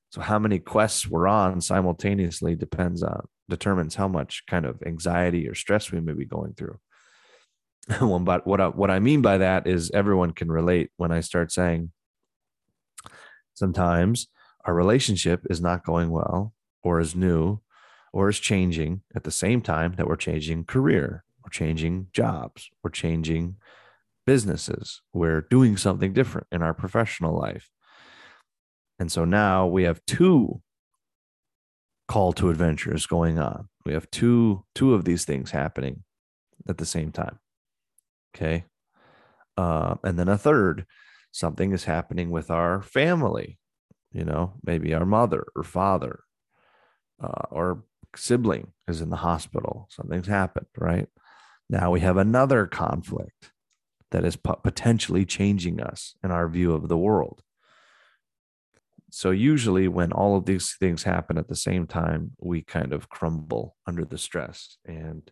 [0.09, 5.47] So how many quests we're on simultaneously depends on determines how much kind of anxiety
[5.47, 6.79] or stress we may be going through.
[8.21, 11.51] but what I, what I mean by that is everyone can relate when I start
[11.51, 11.91] saying
[13.53, 14.27] sometimes
[14.65, 16.53] our relationship is not going well
[16.83, 17.59] or is new
[18.13, 22.91] or is changing at the same time that we're changing career we're changing jobs, we're
[22.91, 23.55] changing
[24.25, 27.69] businesses, we're doing something different in our professional life.
[28.99, 30.61] And so now we have two
[32.07, 33.69] call to adventures going on.
[33.85, 36.03] We have two two of these things happening
[36.67, 37.39] at the same time.
[38.35, 38.65] Okay.
[39.57, 40.85] Uh, and then a third,
[41.31, 43.59] something is happening with our family,
[44.11, 46.23] you know, maybe our mother or father
[47.21, 47.83] uh, or
[48.15, 49.87] sibling is in the hospital.
[49.89, 51.07] Something's happened, right?
[51.69, 53.50] Now we have another conflict
[54.11, 57.41] that is potentially changing us in our view of the world.
[59.09, 63.09] So, usually, when all of these things happen at the same time, we kind of
[63.09, 65.29] crumble under the stress and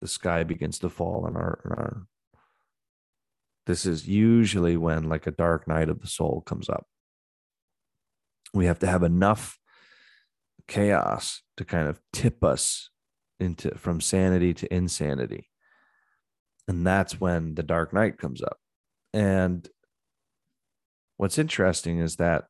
[0.00, 2.06] the sky begins to fall in our, our
[3.66, 6.86] this is usually when like a dark night of the soul comes up
[8.52, 9.58] we have to have enough
[10.68, 12.90] chaos to kind of tip us
[13.40, 15.48] into from sanity to insanity
[16.68, 18.58] and that's when the dark night comes up.
[19.12, 19.68] And
[21.16, 22.44] what's interesting is that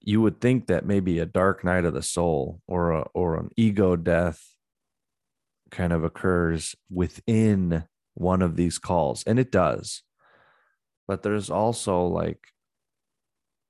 [0.00, 3.50] you would think that maybe a dark night of the soul or a, or an
[3.56, 4.42] ego death
[5.70, 9.22] kind of occurs within one of these calls.
[9.24, 10.02] And it does.
[11.06, 12.40] But there's also like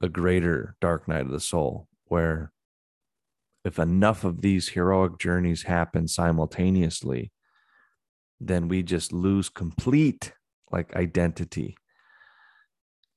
[0.02, 2.52] a greater dark night of the soul where
[3.64, 7.32] if enough of these heroic journeys happen simultaneously
[8.40, 10.32] then we just lose complete
[10.70, 11.76] like identity.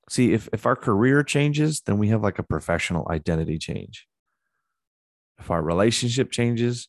[0.10, 4.08] See, if if our career changes, then we have like a professional identity change.
[5.40, 6.88] If our relationship changes,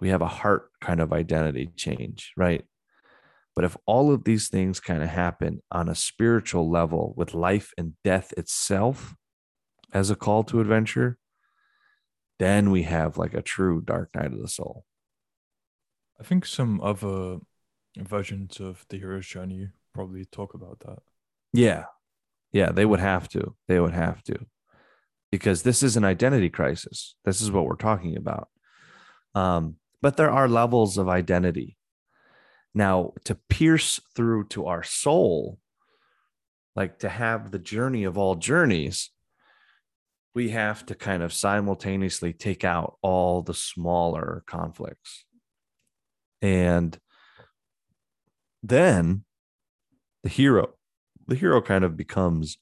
[0.00, 2.64] we have a heart kind of identity change, right?
[3.54, 7.72] But if all of these things kind of happen on a spiritual level with life
[7.76, 9.14] and death itself
[9.92, 11.18] as a call to adventure,
[12.38, 14.84] then we have like a true dark night of the soul.
[16.18, 17.38] I think some other
[17.96, 20.98] versions of the hero's journey probably talk about that.
[21.52, 21.84] Yeah.
[22.52, 23.54] Yeah, they would have to.
[23.68, 24.46] They would have to.
[25.30, 27.14] Because this is an identity crisis.
[27.24, 28.48] This is what we're talking about.
[29.34, 31.76] Um, but there are levels of identity.
[32.74, 35.58] Now, to pierce through to our soul,
[36.74, 39.10] like to have the journey of all journeys,
[40.34, 45.24] we have to kind of simultaneously take out all the smaller conflicts.
[46.40, 46.98] And
[48.62, 49.24] then
[50.22, 50.74] the hero,
[51.26, 52.58] the hero kind of becomes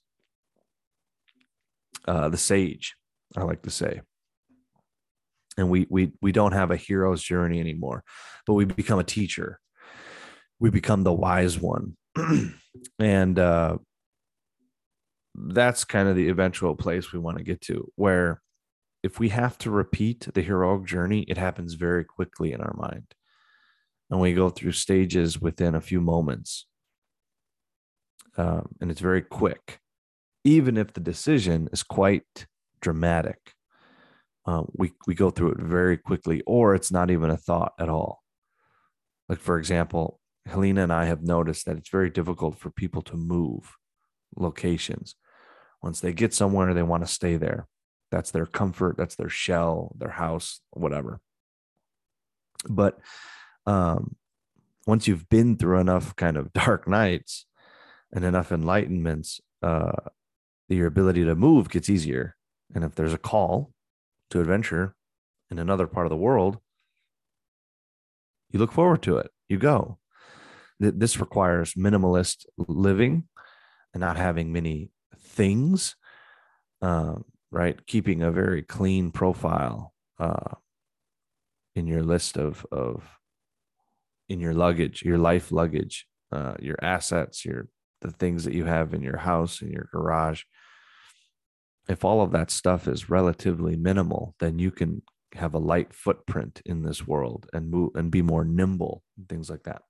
[2.06, 2.94] uh, the sage,
[3.36, 4.00] I like to say.
[5.56, 8.04] and we we we don't have a hero's journey anymore
[8.46, 9.58] but we become a teacher.
[10.60, 11.96] We become the wise one.
[12.98, 13.78] And uh
[15.34, 18.42] that's kind of the eventual place we want to get to where
[19.02, 23.04] if we have to repeat the heroic journey it happens very quickly in our mind
[24.10, 26.66] and we go through stages within a few moments
[28.36, 29.80] um, and it's very quick
[30.44, 32.46] even if the decision is quite
[32.80, 33.54] dramatic
[34.48, 37.90] uh, we we go through it very quickly, or it's not even a thought at
[37.90, 38.22] all.
[39.28, 43.16] Like for example, Helena and I have noticed that it's very difficult for people to
[43.16, 43.76] move
[44.36, 45.16] locations.
[45.82, 47.66] Once they get somewhere, they want to stay there.
[48.10, 48.96] That's their comfort.
[48.96, 51.20] That's their shell, their house, whatever.
[52.70, 52.98] But
[53.68, 54.16] um,
[54.86, 57.44] once you've been through enough kind of dark nights
[58.12, 59.92] and enough enlightenments, uh,
[60.68, 62.36] your ability to move gets easier.
[62.74, 63.72] And if there's a call,
[64.30, 64.94] to adventure
[65.50, 66.58] in another part of the world,
[68.50, 69.30] you look forward to it.
[69.48, 69.98] You go.
[70.78, 73.24] This requires minimalist living
[73.94, 75.96] and not having many things,
[76.82, 77.16] uh,
[77.50, 77.84] right?
[77.86, 80.54] Keeping a very clean profile uh,
[81.74, 83.17] in your list of of
[84.28, 87.68] in your luggage, your life luggage, uh, your assets, your
[88.00, 90.42] the things that you have in your house, in your garage
[91.88, 95.02] if all of that stuff is relatively minimal, then you can
[95.34, 99.50] have a light footprint in this world and move and be more nimble and things
[99.50, 99.82] like that.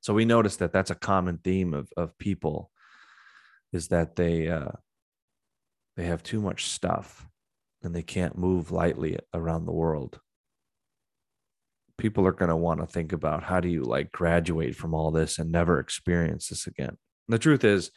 [0.00, 2.70] So we noticed that that's a common theme of of people
[3.72, 4.72] is that they uh,
[5.96, 7.26] they have too much stuff
[7.82, 10.20] and they can't move lightly around the world.
[11.98, 15.10] People are going to want to think about how do you like graduate from all
[15.10, 16.96] this and never experience this again.
[17.28, 17.90] the truth is,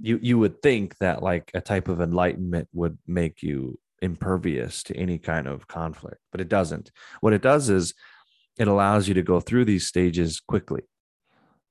[0.00, 4.96] you you would think that like a type of enlightenment would make you impervious to
[4.96, 6.90] any kind of conflict but it doesn't.
[7.20, 7.94] What it does is
[8.58, 10.82] it allows you to go through these stages quickly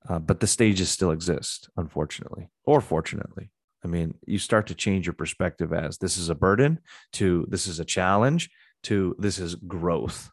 [0.09, 3.49] uh, but the stages still exist unfortunately or fortunately.
[3.83, 6.79] I mean you start to change your perspective as this is a burden
[7.13, 8.49] to this is a challenge
[8.83, 10.29] to this is growth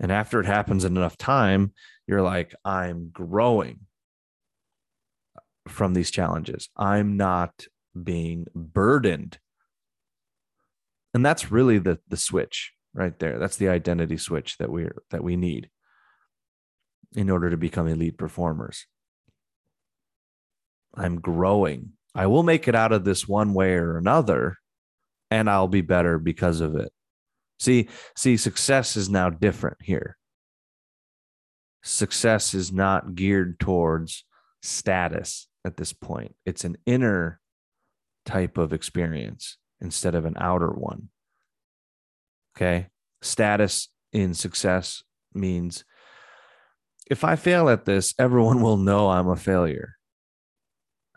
[0.00, 1.72] and after it happens in enough time
[2.06, 3.80] you're like i'm growing
[5.70, 6.68] from these challenges.
[6.76, 7.66] I'm not
[8.00, 9.38] being burdened.
[11.14, 13.38] And that's really the the switch right there.
[13.38, 15.70] That's the identity switch that we're that we need
[17.12, 18.86] in order to become elite performers.
[20.94, 21.92] I'm growing.
[22.14, 24.56] I will make it out of this one way or another
[25.30, 26.92] and I'll be better because of it.
[27.60, 30.16] See, see success is now different here.
[31.82, 34.24] Success is not geared towards
[34.62, 36.34] status at this point.
[36.46, 37.38] It's an inner
[38.24, 41.10] type of experience instead of an outer one.
[42.56, 42.88] Okay.
[43.22, 45.02] Status in success
[45.34, 45.84] means
[47.10, 49.96] if I fail at this, everyone will know I'm a failure.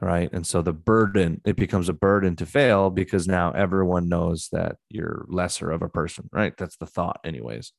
[0.04, 0.30] Right.
[0.34, 4.76] And so the burden, it becomes a burden to fail because now everyone knows that
[4.90, 6.30] you're lesser of a person.
[6.34, 6.52] Right.
[6.58, 7.72] That's the thought, anyways.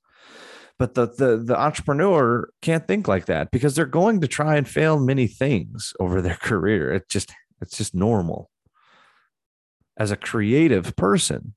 [0.78, 4.66] But the, the the entrepreneur can't think like that because they're going to try and
[4.66, 6.94] fail many things over their career.
[6.94, 8.50] It just it's just normal.
[9.98, 11.54] As a creative person,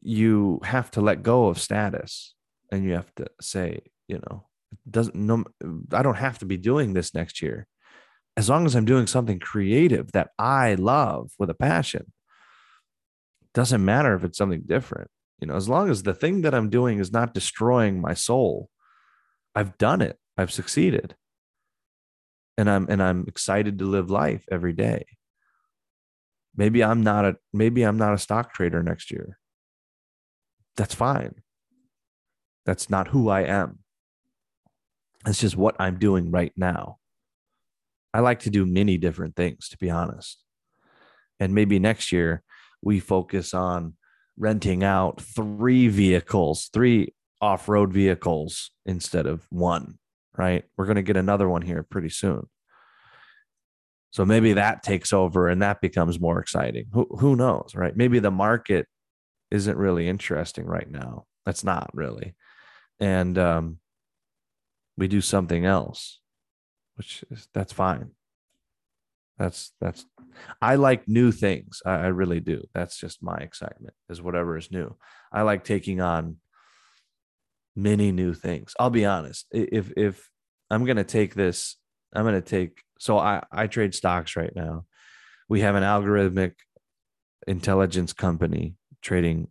[0.00, 2.34] you have to let go of status
[2.72, 4.46] and you have to say, you know,
[4.90, 5.44] doesn't no
[5.92, 7.66] I don't have to be doing this next year.
[8.38, 12.12] As long as I'm doing something creative that I love with a passion.
[13.52, 15.10] Doesn't matter if it's something different.
[15.40, 18.70] You know, as long as the thing that I'm doing is not destroying my soul,
[19.56, 20.20] I've done it.
[20.36, 21.16] I've succeeded.
[22.56, 25.06] And I'm and I'm excited to live life every day.
[26.56, 29.36] Maybe I'm not a maybe I'm not a stock trader next year.
[30.76, 31.42] That's fine.
[32.64, 33.80] That's not who I am.
[35.26, 36.98] It's just what I'm doing right now.
[38.18, 40.42] I like to do many different things, to be honest.
[41.38, 42.42] And maybe next year
[42.82, 43.94] we focus on
[44.36, 50.00] renting out three vehicles, three off road vehicles instead of one,
[50.36, 50.64] right?
[50.76, 52.48] We're going to get another one here pretty soon.
[54.10, 56.86] So maybe that takes over and that becomes more exciting.
[56.92, 57.96] Who, who knows, right?
[57.96, 58.88] Maybe the market
[59.52, 61.26] isn't really interesting right now.
[61.46, 62.34] That's not really.
[62.98, 63.78] And um,
[64.96, 66.18] we do something else,
[66.98, 68.10] which is that's fine.
[69.38, 70.04] That's that's
[70.60, 71.80] I like new things.
[71.86, 72.64] I, I, really do.
[72.74, 74.96] That's just my excitement is whatever is new.
[75.32, 76.36] I like taking on
[77.76, 78.74] many new things.
[78.78, 79.46] I'll be honest.
[79.52, 80.28] If if
[80.70, 81.76] I'm gonna take this,
[82.12, 84.84] I'm gonna take so I, I trade stocks right now.
[85.48, 86.54] We have an algorithmic
[87.46, 89.48] intelligence company trading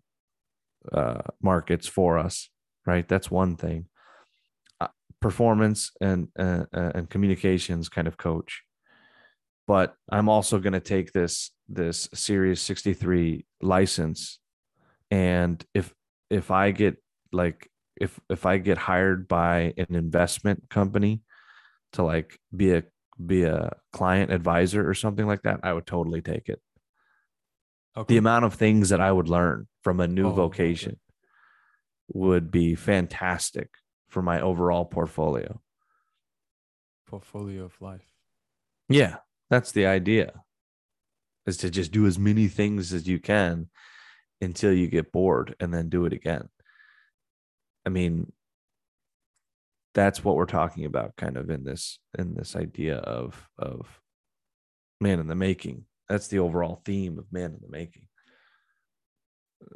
[0.92, 2.50] uh, markets for us,
[2.86, 3.08] right?
[3.08, 3.88] That's one thing.
[5.20, 8.62] Performance and uh, and communications kind of coach,
[9.68, 14.40] but I'm also going to take this this Series 63 license,
[15.10, 15.94] and if
[16.30, 16.98] if I get
[17.32, 17.68] like
[18.00, 21.22] if if I get hired by an investment company
[21.94, 22.84] to like be a
[23.26, 26.62] be a client advisor or something like that, I would totally take it.
[27.98, 28.14] Okay.
[28.14, 30.36] The amount of things that I would learn from a new Oh, okay.
[30.36, 31.00] vocation
[32.14, 33.70] would be fantastic
[34.08, 35.60] for my overall portfolio.
[37.08, 38.08] portfolio of life.
[38.90, 39.18] Yeah,
[39.50, 40.34] that's the idea.
[41.46, 43.70] Is to just do as many things as you can
[44.42, 46.50] until you get bored and then do it again.
[47.86, 48.32] I mean,
[49.94, 54.02] that's what we're talking about kind of in this in this idea of of
[55.00, 55.86] man in the making.
[56.10, 58.08] That's the overall theme of man in the making.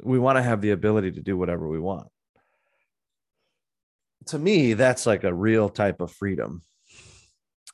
[0.02, 2.08] We want to have the ability to do whatever we want.
[4.26, 6.62] To me, that's like a real type of freedom.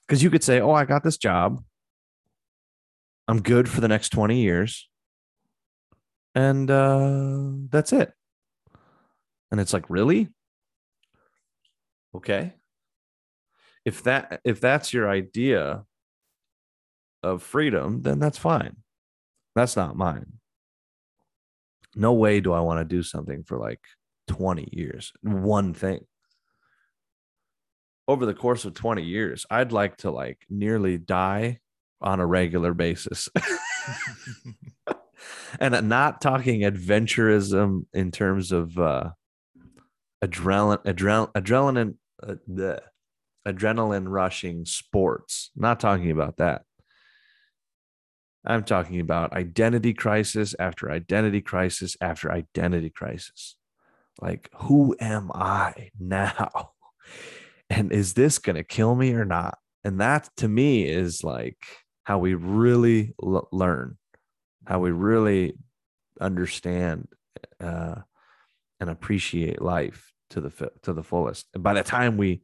[0.06, 1.62] Because you could say, Oh, I got this job.
[3.26, 4.88] I'm good for the next 20 years.
[6.34, 8.12] And uh, that's it.
[9.50, 10.28] And it's like, really?
[12.14, 12.54] Okay.
[13.84, 15.84] If that if that's your idea
[17.22, 18.76] of freedom, then that's fine.
[19.54, 20.34] That's not mine.
[21.94, 23.80] No way do I want to do something for like
[24.28, 25.12] 20 years.
[25.22, 26.00] One thing.
[28.08, 31.58] Over the course of 20 years, I'd like to like nearly die
[32.00, 33.28] on a regular basis.
[35.60, 39.10] and not talking adventurism in terms of uh
[40.24, 42.82] adrenaline adrenaline adrenaline uh, the
[43.46, 45.50] adrenaline rushing sports.
[45.54, 46.62] Not talking about that.
[48.44, 53.56] I'm talking about identity crisis after identity crisis after identity crisis.
[54.20, 56.70] Like who am i now
[57.70, 61.58] and is this going to kill me or not and that to me is like
[62.04, 63.96] how we really l- learn
[64.66, 65.54] how we really
[66.20, 67.08] understand
[67.60, 67.96] uh,
[68.80, 71.46] and appreciate life to the to the fullest.
[71.54, 72.42] And by the time we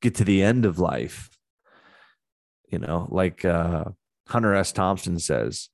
[0.00, 1.30] get to the end of life,
[2.70, 3.84] you know, like uh,
[4.28, 4.72] Hunter S.
[4.72, 5.68] Thompson says,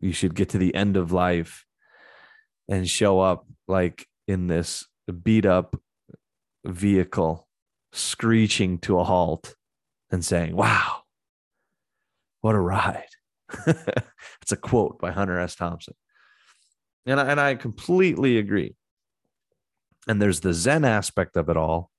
[0.00, 1.64] you should get to the end of life
[2.68, 4.86] and show up like in this
[5.22, 5.76] beat up
[6.64, 7.46] vehicle,
[7.92, 9.54] screeching to a halt
[10.10, 11.02] and saying, "Wow,
[12.40, 13.06] what a ride!"
[13.66, 15.54] it's a quote by Hunter S.
[15.54, 15.94] Thompson.
[17.06, 18.76] And I, and I completely agree.
[20.08, 21.90] And there's the Zen aspect of it all,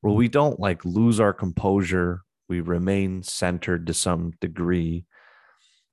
[0.00, 2.22] where we don't like lose our composure.
[2.48, 5.06] We remain centered to some degree,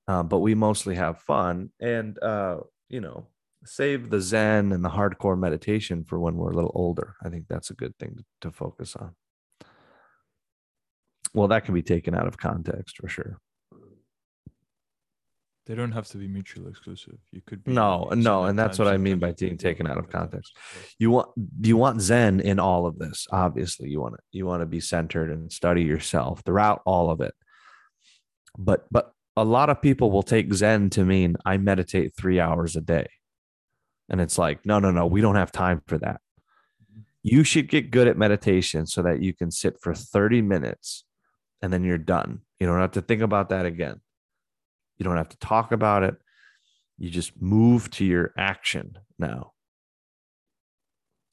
[0.07, 1.71] uh, but we mostly have fun.
[1.79, 2.57] And, uh,
[2.89, 3.27] you know,
[3.65, 7.15] save the Zen and the hardcore meditation for when we're a little older.
[7.23, 9.15] I think that's a good thing to, to focus on.
[11.37, 13.39] Well, that can be taken out of context for sure.
[15.67, 17.17] They don't have to be mutually exclusive.
[17.31, 20.09] You could be No, no, and that's what I mean by being taken out of
[20.09, 20.57] context.
[20.97, 21.29] You want
[21.61, 24.79] you want zen in all of this obviously you want to you want to be
[24.79, 27.35] centered and study yourself throughout all of it
[28.57, 32.75] but but a lot of people will take zen to mean i meditate 3 hours
[32.75, 33.07] a day
[34.09, 36.21] and it's like no no no we don't have time for that
[36.81, 37.01] mm-hmm.
[37.23, 41.03] you should get good at meditation so that you can sit for 30 minutes
[41.61, 43.99] and then you're done you don't have to think about that again
[44.97, 46.15] you don't have to talk about it
[46.97, 49.53] you just move to your action now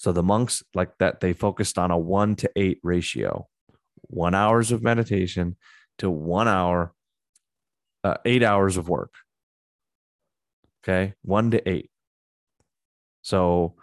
[0.05, 3.49] so the monks like that, they focused on a one to eight ratio,
[4.03, 5.57] one hours of meditation
[5.97, 6.93] to one hour,
[8.03, 9.15] uh, eight hours of work.
[10.83, 11.15] Okay.
[11.23, 11.91] One to eight.
[13.23, 13.77] So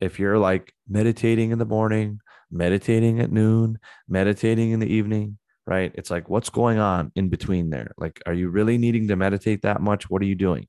[0.00, 5.36] if you're like meditating in the morning, meditating at noon, meditating in the evening,
[5.66, 5.92] right?
[5.94, 7.92] It's like, what's going on in between there?
[7.96, 10.10] Like, are you really needing to meditate that much?
[10.10, 10.66] What are you doing?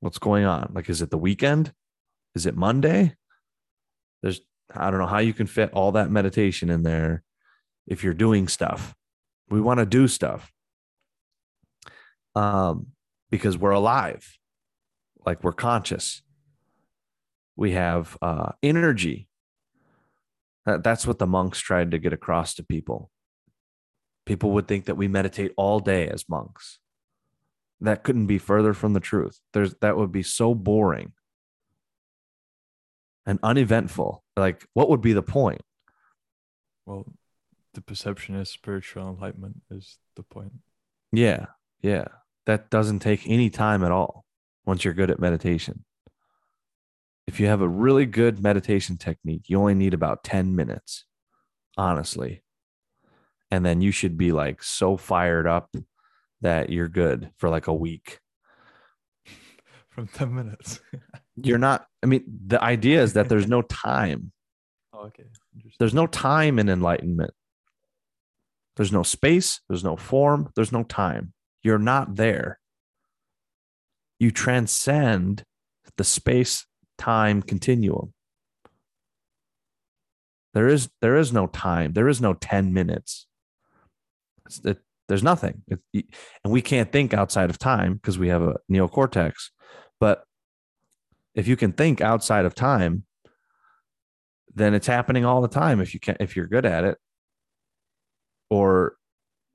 [0.00, 0.72] What's going on?
[0.74, 1.72] Like, is it the weekend?
[2.34, 3.14] Is it Monday?
[4.22, 4.40] There's,
[4.74, 7.22] I don't know how you can fit all that meditation in there
[7.86, 8.94] if you're doing stuff.
[9.48, 10.52] We want to do stuff
[12.34, 12.88] um,
[13.30, 14.38] because we're alive,
[15.24, 16.22] like we're conscious.
[17.56, 19.28] We have uh, energy.
[20.66, 23.10] That- That's what the monks tried to get across to people.
[24.26, 26.80] People would think that we meditate all day as monks.
[27.80, 29.40] That couldn't be further from the truth.
[29.52, 31.12] There's that would be so boring
[33.24, 34.24] and uneventful.
[34.36, 35.62] Like, what would be the point?
[36.86, 37.06] Well,
[37.74, 40.52] the perception is spiritual enlightenment is the point.
[41.12, 41.46] Yeah,
[41.82, 42.06] yeah.
[42.46, 44.24] That doesn't take any time at all
[44.64, 45.84] once you're good at meditation.
[47.26, 51.04] If you have a really good meditation technique, you only need about 10 minutes,
[51.76, 52.42] honestly.
[53.50, 55.74] And then you should be like so fired up
[56.40, 58.20] that you're good for like a week.
[59.88, 60.80] From 10 minutes.
[61.36, 64.32] You're not, I mean, the idea is that there's no time.
[64.92, 65.24] oh, okay.
[65.78, 67.32] There's no time in enlightenment.
[68.76, 71.32] There's no space, there's no form, there's no time.
[71.62, 72.58] You're not there.
[74.18, 75.44] You transcend
[75.96, 76.66] the space
[76.98, 78.12] time continuum.
[80.54, 81.92] There is there is no time.
[81.92, 83.26] There is no 10 minutes.
[84.64, 84.78] It,
[85.08, 85.62] there's nothing.
[85.68, 85.80] It,
[86.42, 89.50] and we can't think outside of time because we have a neocortex.
[90.00, 90.24] But
[91.34, 93.04] if you can think outside of time,
[94.56, 96.98] then it's happening all the time if you can if you're good at it
[98.50, 98.96] or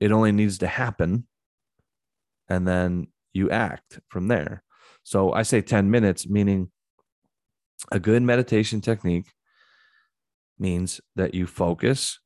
[0.00, 1.26] it only needs to happen
[2.48, 4.62] and then you act from there
[5.02, 6.70] so i say 10 minutes meaning
[7.90, 9.32] a good meditation technique
[10.58, 12.20] means that you focus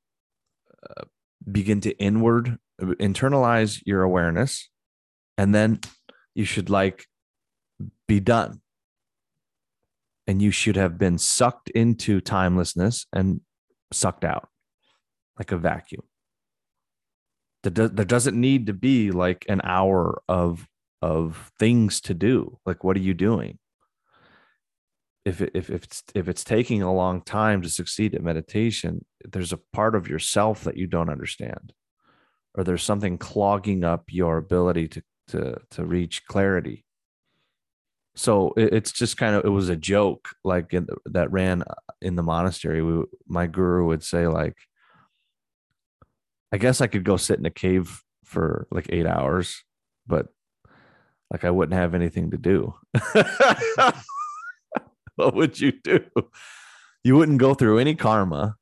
[0.89, 1.05] uh,
[1.51, 4.69] begin to inward internalize your awareness
[5.39, 5.81] and then
[6.35, 7.07] you should like
[8.07, 8.61] be done
[10.27, 13.41] and you should have been sucked into timelessness and
[13.93, 14.49] sucked out
[15.39, 16.03] like a vacuum.
[17.63, 20.67] There, there doesn't need to be like an hour of
[21.03, 22.59] of things to do.
[22.65, 23.59] Like, what are you doing?
[25.27, 29.53] If if if it's if it's taking a long time to succeed at meditation, there's
[29.53, 31.73] a part of yourself that you don't understand,
[32.55, 36.85] or there's something clogging up your ability to to to reach clarity.
[38.15, 41.75] So it, it's just kind of it was a joke like in, that ran uh,
[42.01, 42.83] in the monastery.
[42.83, 44.57] We, my guru would say like
[46.53, 49.63] i guess i could go sit in a cave for like eight hours
[50.07, 50.27] but
[51.31, 52.75] like i wouldn't have anything to do
[55.27, 56.05] what would you do
[57.05, 58.57] you wouldn't go through any karma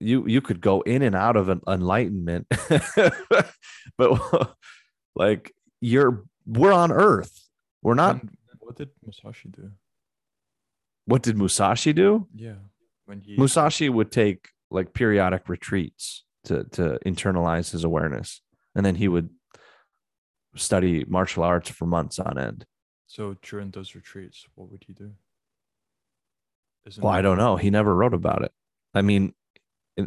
[0.00, 2.46] you you could go in and out of an enlightenment
[3.98, 4.54] but
[5.16, 7.42] like you're we're on earth
[7.82, 8.22] we're not.
[8.22, 9.72] And what did Musashi do?
[11.04, 12.28] What did Musashi do?
[12.34, 12.54] Yeah.
[13.04, 18.40] When he Musashi would take like periodic retreats to to internalize his awareness,
[18.74, 19.30] and then he would
[20.54, 22.64] study martial arts for months on end.
[23.06, 25.12] So during those retreats, what would he do?
[26.86, 27.56] Isn't Well, I don't know.
[27.56, 28.52] He never wrote about it.
[28.94, 29.34] I mean,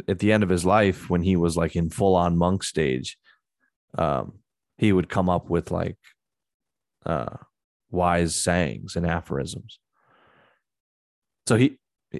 [0.08, 3.16] at the end of his life, when he was like in full on monk stage,
[3.96, 4.40] um,
[4.76, 5.96] he would come up with like
[7.04, 7.36] uh,
[7.90, 9.78] wise sayings and aphorisms.
[11.46, 11.78] So he,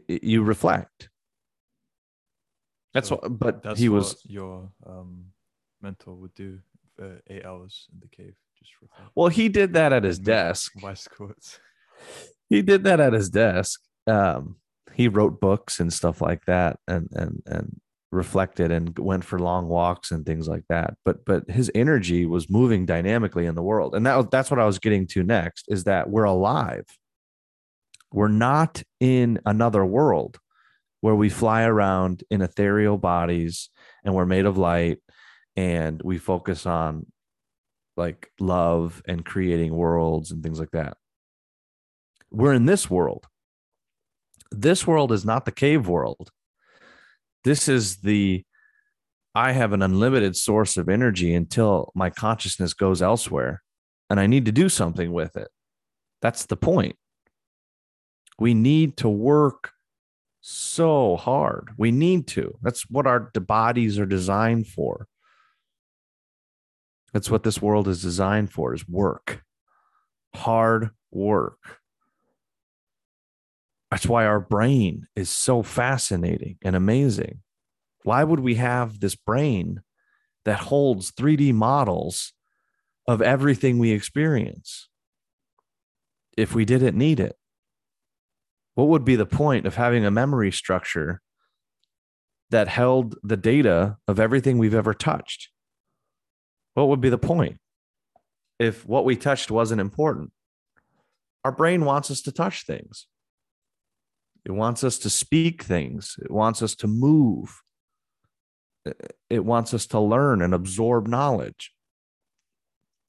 [0.09, 1.11] you reflect.
[2.95, 5.27] That's So what, but That's he was, your um
[5.83, 6.61] mentor would do
[6.97, 8.37] for eight hours in the cave.
[8.67, 10.73] Just well, he did that at his desk.
[11.11, 11.59] Quotes.
[12.49, 13.81] he did that at his desk.
[14.07, 14.57] Um,
[14.93, 17.81] he wrote books and stuff like that, and and and
[18.13, 20.95] reflected and went for long walks and things like that.
[21.05, 24.67] But but his energy was moving dynamically in the world, and that that's what I
[24.67, 25.67] was getting to next.
[25.69, 26.85] Is that we're alive.
[28.13, 30.39] We're not in another world
[31.01, 33.69] where we fly around in ethereal bodies
[34.05, 34.99] and we're made of light
[35.57, 37.07] and we focus on
[37.97, 40.97] like love and creating worlds and things like that
[42.31, 43.27] we're in this world.
[44.51, 46.31] This world is not the cave world.
[47.45, 48.45] This is the
[49.35, 53.63] I have an unlimited source of energy until my consciousness goes elsewhere
[54.09, 55.49] and I need to do something with it.
[56.23, 56.97] That's the point.
[58.39, 59.73] We need to work
[60.41, 61.71] so hard.
[61.77, 62.57] We need to.
[62.63, 65.07] That's what our bodies are designed for.
[67.13, 69.43] That's what this world is designed for is work.
[70.35, 71.79] Hard work.
[73.91, 77.41] That's why our brain is so fascinating and amazing.
[78.03, 79.83] Why would we have this brain
[80.45, 82.33] that holds 3D models
[83.09, 84.89] of everything we experience
[86.37, 87.37] if we didn't need it?
[88.75, 91.23] What would be the point of having a memory structure
[92.51, 95.49] that held the data of everything we've ever touched?
[96.77, 97.57] What would be the point
[98.59, 100.31] if what we touched wasn't important?
[101.43, 103.07] Our brain wants us to touch things.
[104.45, 106.17] It wants us to speak things.
[106.23, 107.63] It wants us to move.
[109.31, 111.73] It- wants us to learn and absorb knowledge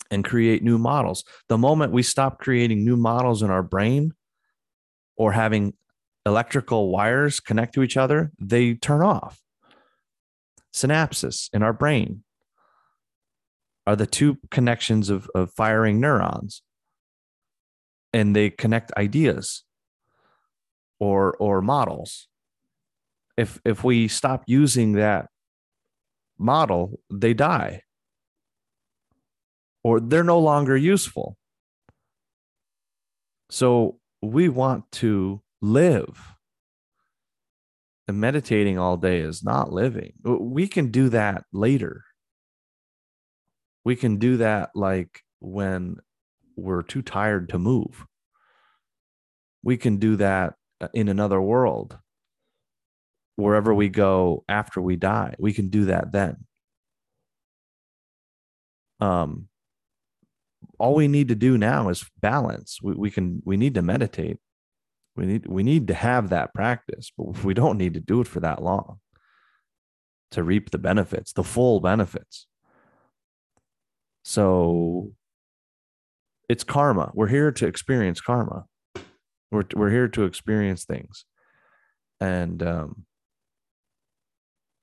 [0.10, 1.26] and create new models.
[1.50, 4.14] The moment we stop creating new models in our brain
[5.18, 5.74] or having
[6.26, 9.42] electrical wires connect to each other, they turn off.
[10.74, 12.24] Synapses in our brain
[13.88, 16.62] are the two connections of, of firing neurons,
[18.14, 19.64] and they connect ideas
[21.00, 22.28] or or models.
[23.38, 25.28] If if we stop using that
[26.38, 27.84] model, they die.
[29.84, 31.38] Or they're no longer useful.
[33.50, 36.34] So we want to live.
[38.10, 40.14] And meditating all day is not living.
[40.24, 42.04] We can do that later.
[43.88, 45.96] We can do that like when
[46.58, 48.06] we're too tired to move.
[49.64, 51.98] We can do that uh, in another world.
[53.38, 56.36] Wherever we go after we die, we can do that then.
[59.00, 59.48] Um,
[60.78, 62.80] all we need to do now is balance.
[62.84, 64.40] We, we can we need to meditate.
[65.16, 68.28] We need we need to have that practice, but we don't need to do it
[68.28, 69.00] for that long
[70.32, 72.48] to reap the benefits, the full benefits.
[74.28, 75.14] So
[76.50, 77.12] it's karma.
[77.14, 78.66] We're here to experience karma.
[79.52, 81.24] We're we're here to experience things.
[82.20, 83.06] And um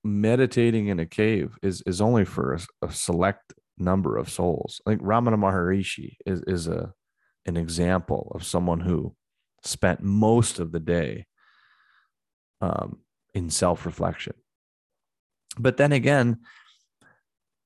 [0.03, 4.80] meditating in a cave is is only for a, a select number of souls.
[4.86, 6.95] Like Ramana Maharishi is, is a
[7.45, 9.14] an example of someone who
[9.62, 11.26] spent most of the day
[12.62, 13.01] um,
[13.34, 14.36] in self reflection.
[15.59, 16.38] But then again,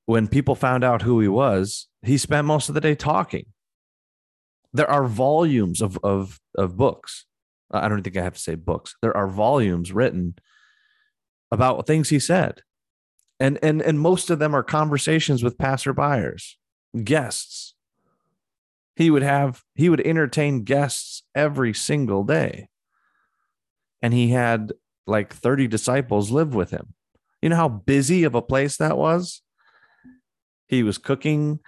[0.09, 3.45] when people found out who he was, he spent most of the day talking.
[4.73, 7.25] There are volumes of, of, of books.
[7.69, 8.95] I don't think I have to say books.
[9.03, 10.35] There are volumes written
[11.51, 12.63] about things he said
[13.39, 16.55] and and and most of them are conversations with passerbyers
[17.03, 17.75] guests
[18.95, 22.67] he would have he would entertain guests every single day
[24.01, 24.73] and he had
[25.07, 26.93] like 30 disciples live with him
[27.41, 29.41] you know how busy of a place that was
[30.69, 31.59] he was cooking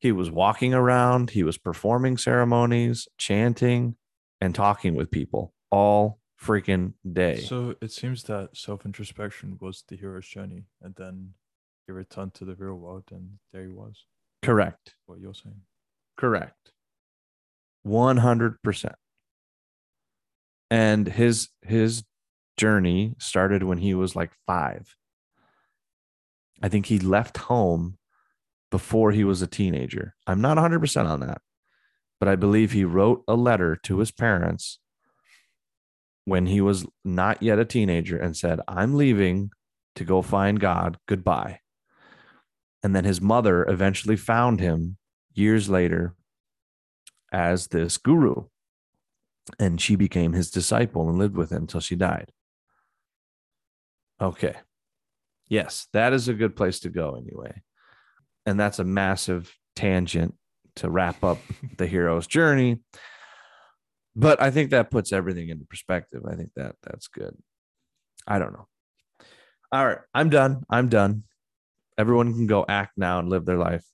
[0.00, 3.96] he was walking around he was performing ceremonies chanting
[4.40, 7.38] and talking with people all freaking day.
[7.38, 11.34] So it seems that self introspection was the hero's journey, and then
[11.86, 14.04] he returned to the real world, and there he was.
[14.42, 14.94] Correct.
[15.06, 15.62] What you're saying.
[16.16, 16.72] Correct.
[17.86, 18.92] 100%.
[20.70, 22.04] And his his
[22.56, 24.96] journey started when he was like 5.
[26.62, 27.98] I think he left home
[28.76, 30.14] before he was a teenager.
[30.26, 31.40] I'm not 100% on that.
[32.20, 34.80] But I believe he wrote a letter to his parents
[36.26, 39.48] when he was not yet a teenager and said, I'm leaving
[39.94, 40.98] to go find God.
[41.08, 41.60] Goodbye.
[42.82, 44.98] And then his mother eventually found him
[45.32, 46.14] years later
[47.32, 48.44] as this guru.
[49.58, 52.30] And she became his disciple and lived with him till she died.
[54.20, 54.56] Okay.
[55.48, 57.62] Yes, that is a good place to go anyway.
[58.46, 60.34] And that's a massive tangent
[60.76, 61.38] to wrap up
[61.76, 62.80] the hero's journey
[64.16, 66.22] but I think that puts everything into perspective.
[66.26, 67.36] I think that that's good.
[68.26, 68.66] I don't know.
[69.70, 70.64] All right, I'm done.
[70.70, 71.24] I'm done.
[71.98, 73.84] Everyone can go act now and live their life.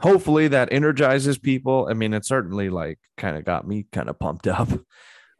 [0.00, 1.88] Hopefully that energizes people.
[1.90, 4.68] I mean, it certainly like kind of got me kind of pumped up.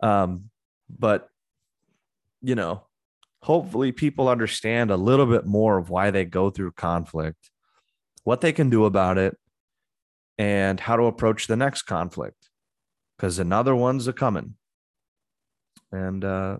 [0.02, 0.50] Um,
[0.90, 1.28] but
[2.40, 2.82] you know,
[3.42, 7.50] hopefully people understand a little bit more of why they go through conflict,
[8.24, 9.36] what they can do about it,
[10.38, 12.48] and how to approach the next conflict
[13.16, 14.54] because another one's a coming.
[15.90, 16.58] And uh,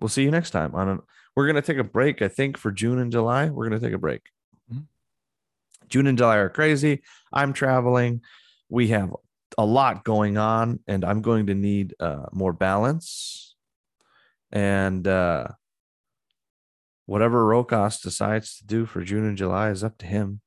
[0.00, 0.74] we'll see you next time.
[0.74, 0.98] On a,
[1.34, 3.48] we're gonna take a break, I think, for June and July.
[3.50, 4.22] We're gonna take a break.
[4.70, 4.82] Mm-hmm.
[5.88, 7.02] June and July are crazy.
[7.32, 8.20] I'm traveling.
[8.68, 9.14] We have
[9.58, 13.54] a lot going on, and I'm going to need uh, more balance.
[14.50, 15.48] And uh,
[17.06, 20.41] whatever Rokas decides to do for June and July is up to him.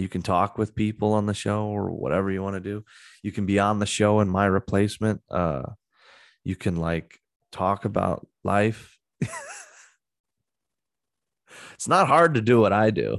[0.00, 2.86] You can talk with people on the show or whatever you want to do.
[3.22, 5.20] You can be on the show in my replacement.
[5.30, 5.64] Uh,
[6.42, 7.20] you can like
[7.52, 8.96] talk about life.
[11.74, 13.18] it's not hard to do what I do.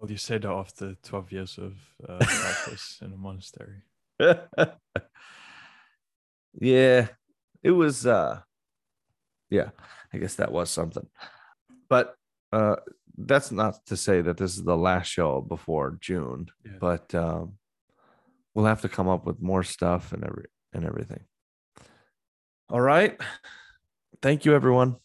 [0.00, 1.74] Well, you said that after 12 years of
[2.08, 3.82] uh, practice in a monastery.
[6.60, 7.06] yeah,
[7.62, 8.40] it was, uh,
[9.50, 9.70] yeah,
[10.12, 11.06] I guess that was something.
[11.88, 12.16] But
[12.52, 12.74] uh,
[13.18, 16.72] that's not to say that this is the last show before June, yeah.
[16.80, 17.54] but um,
[18.54, 21.20] we'll have to come up with more stuff and every and everything.
[22.70, 23.18] All right.
[24.22, 24.96] Thank you, everyone.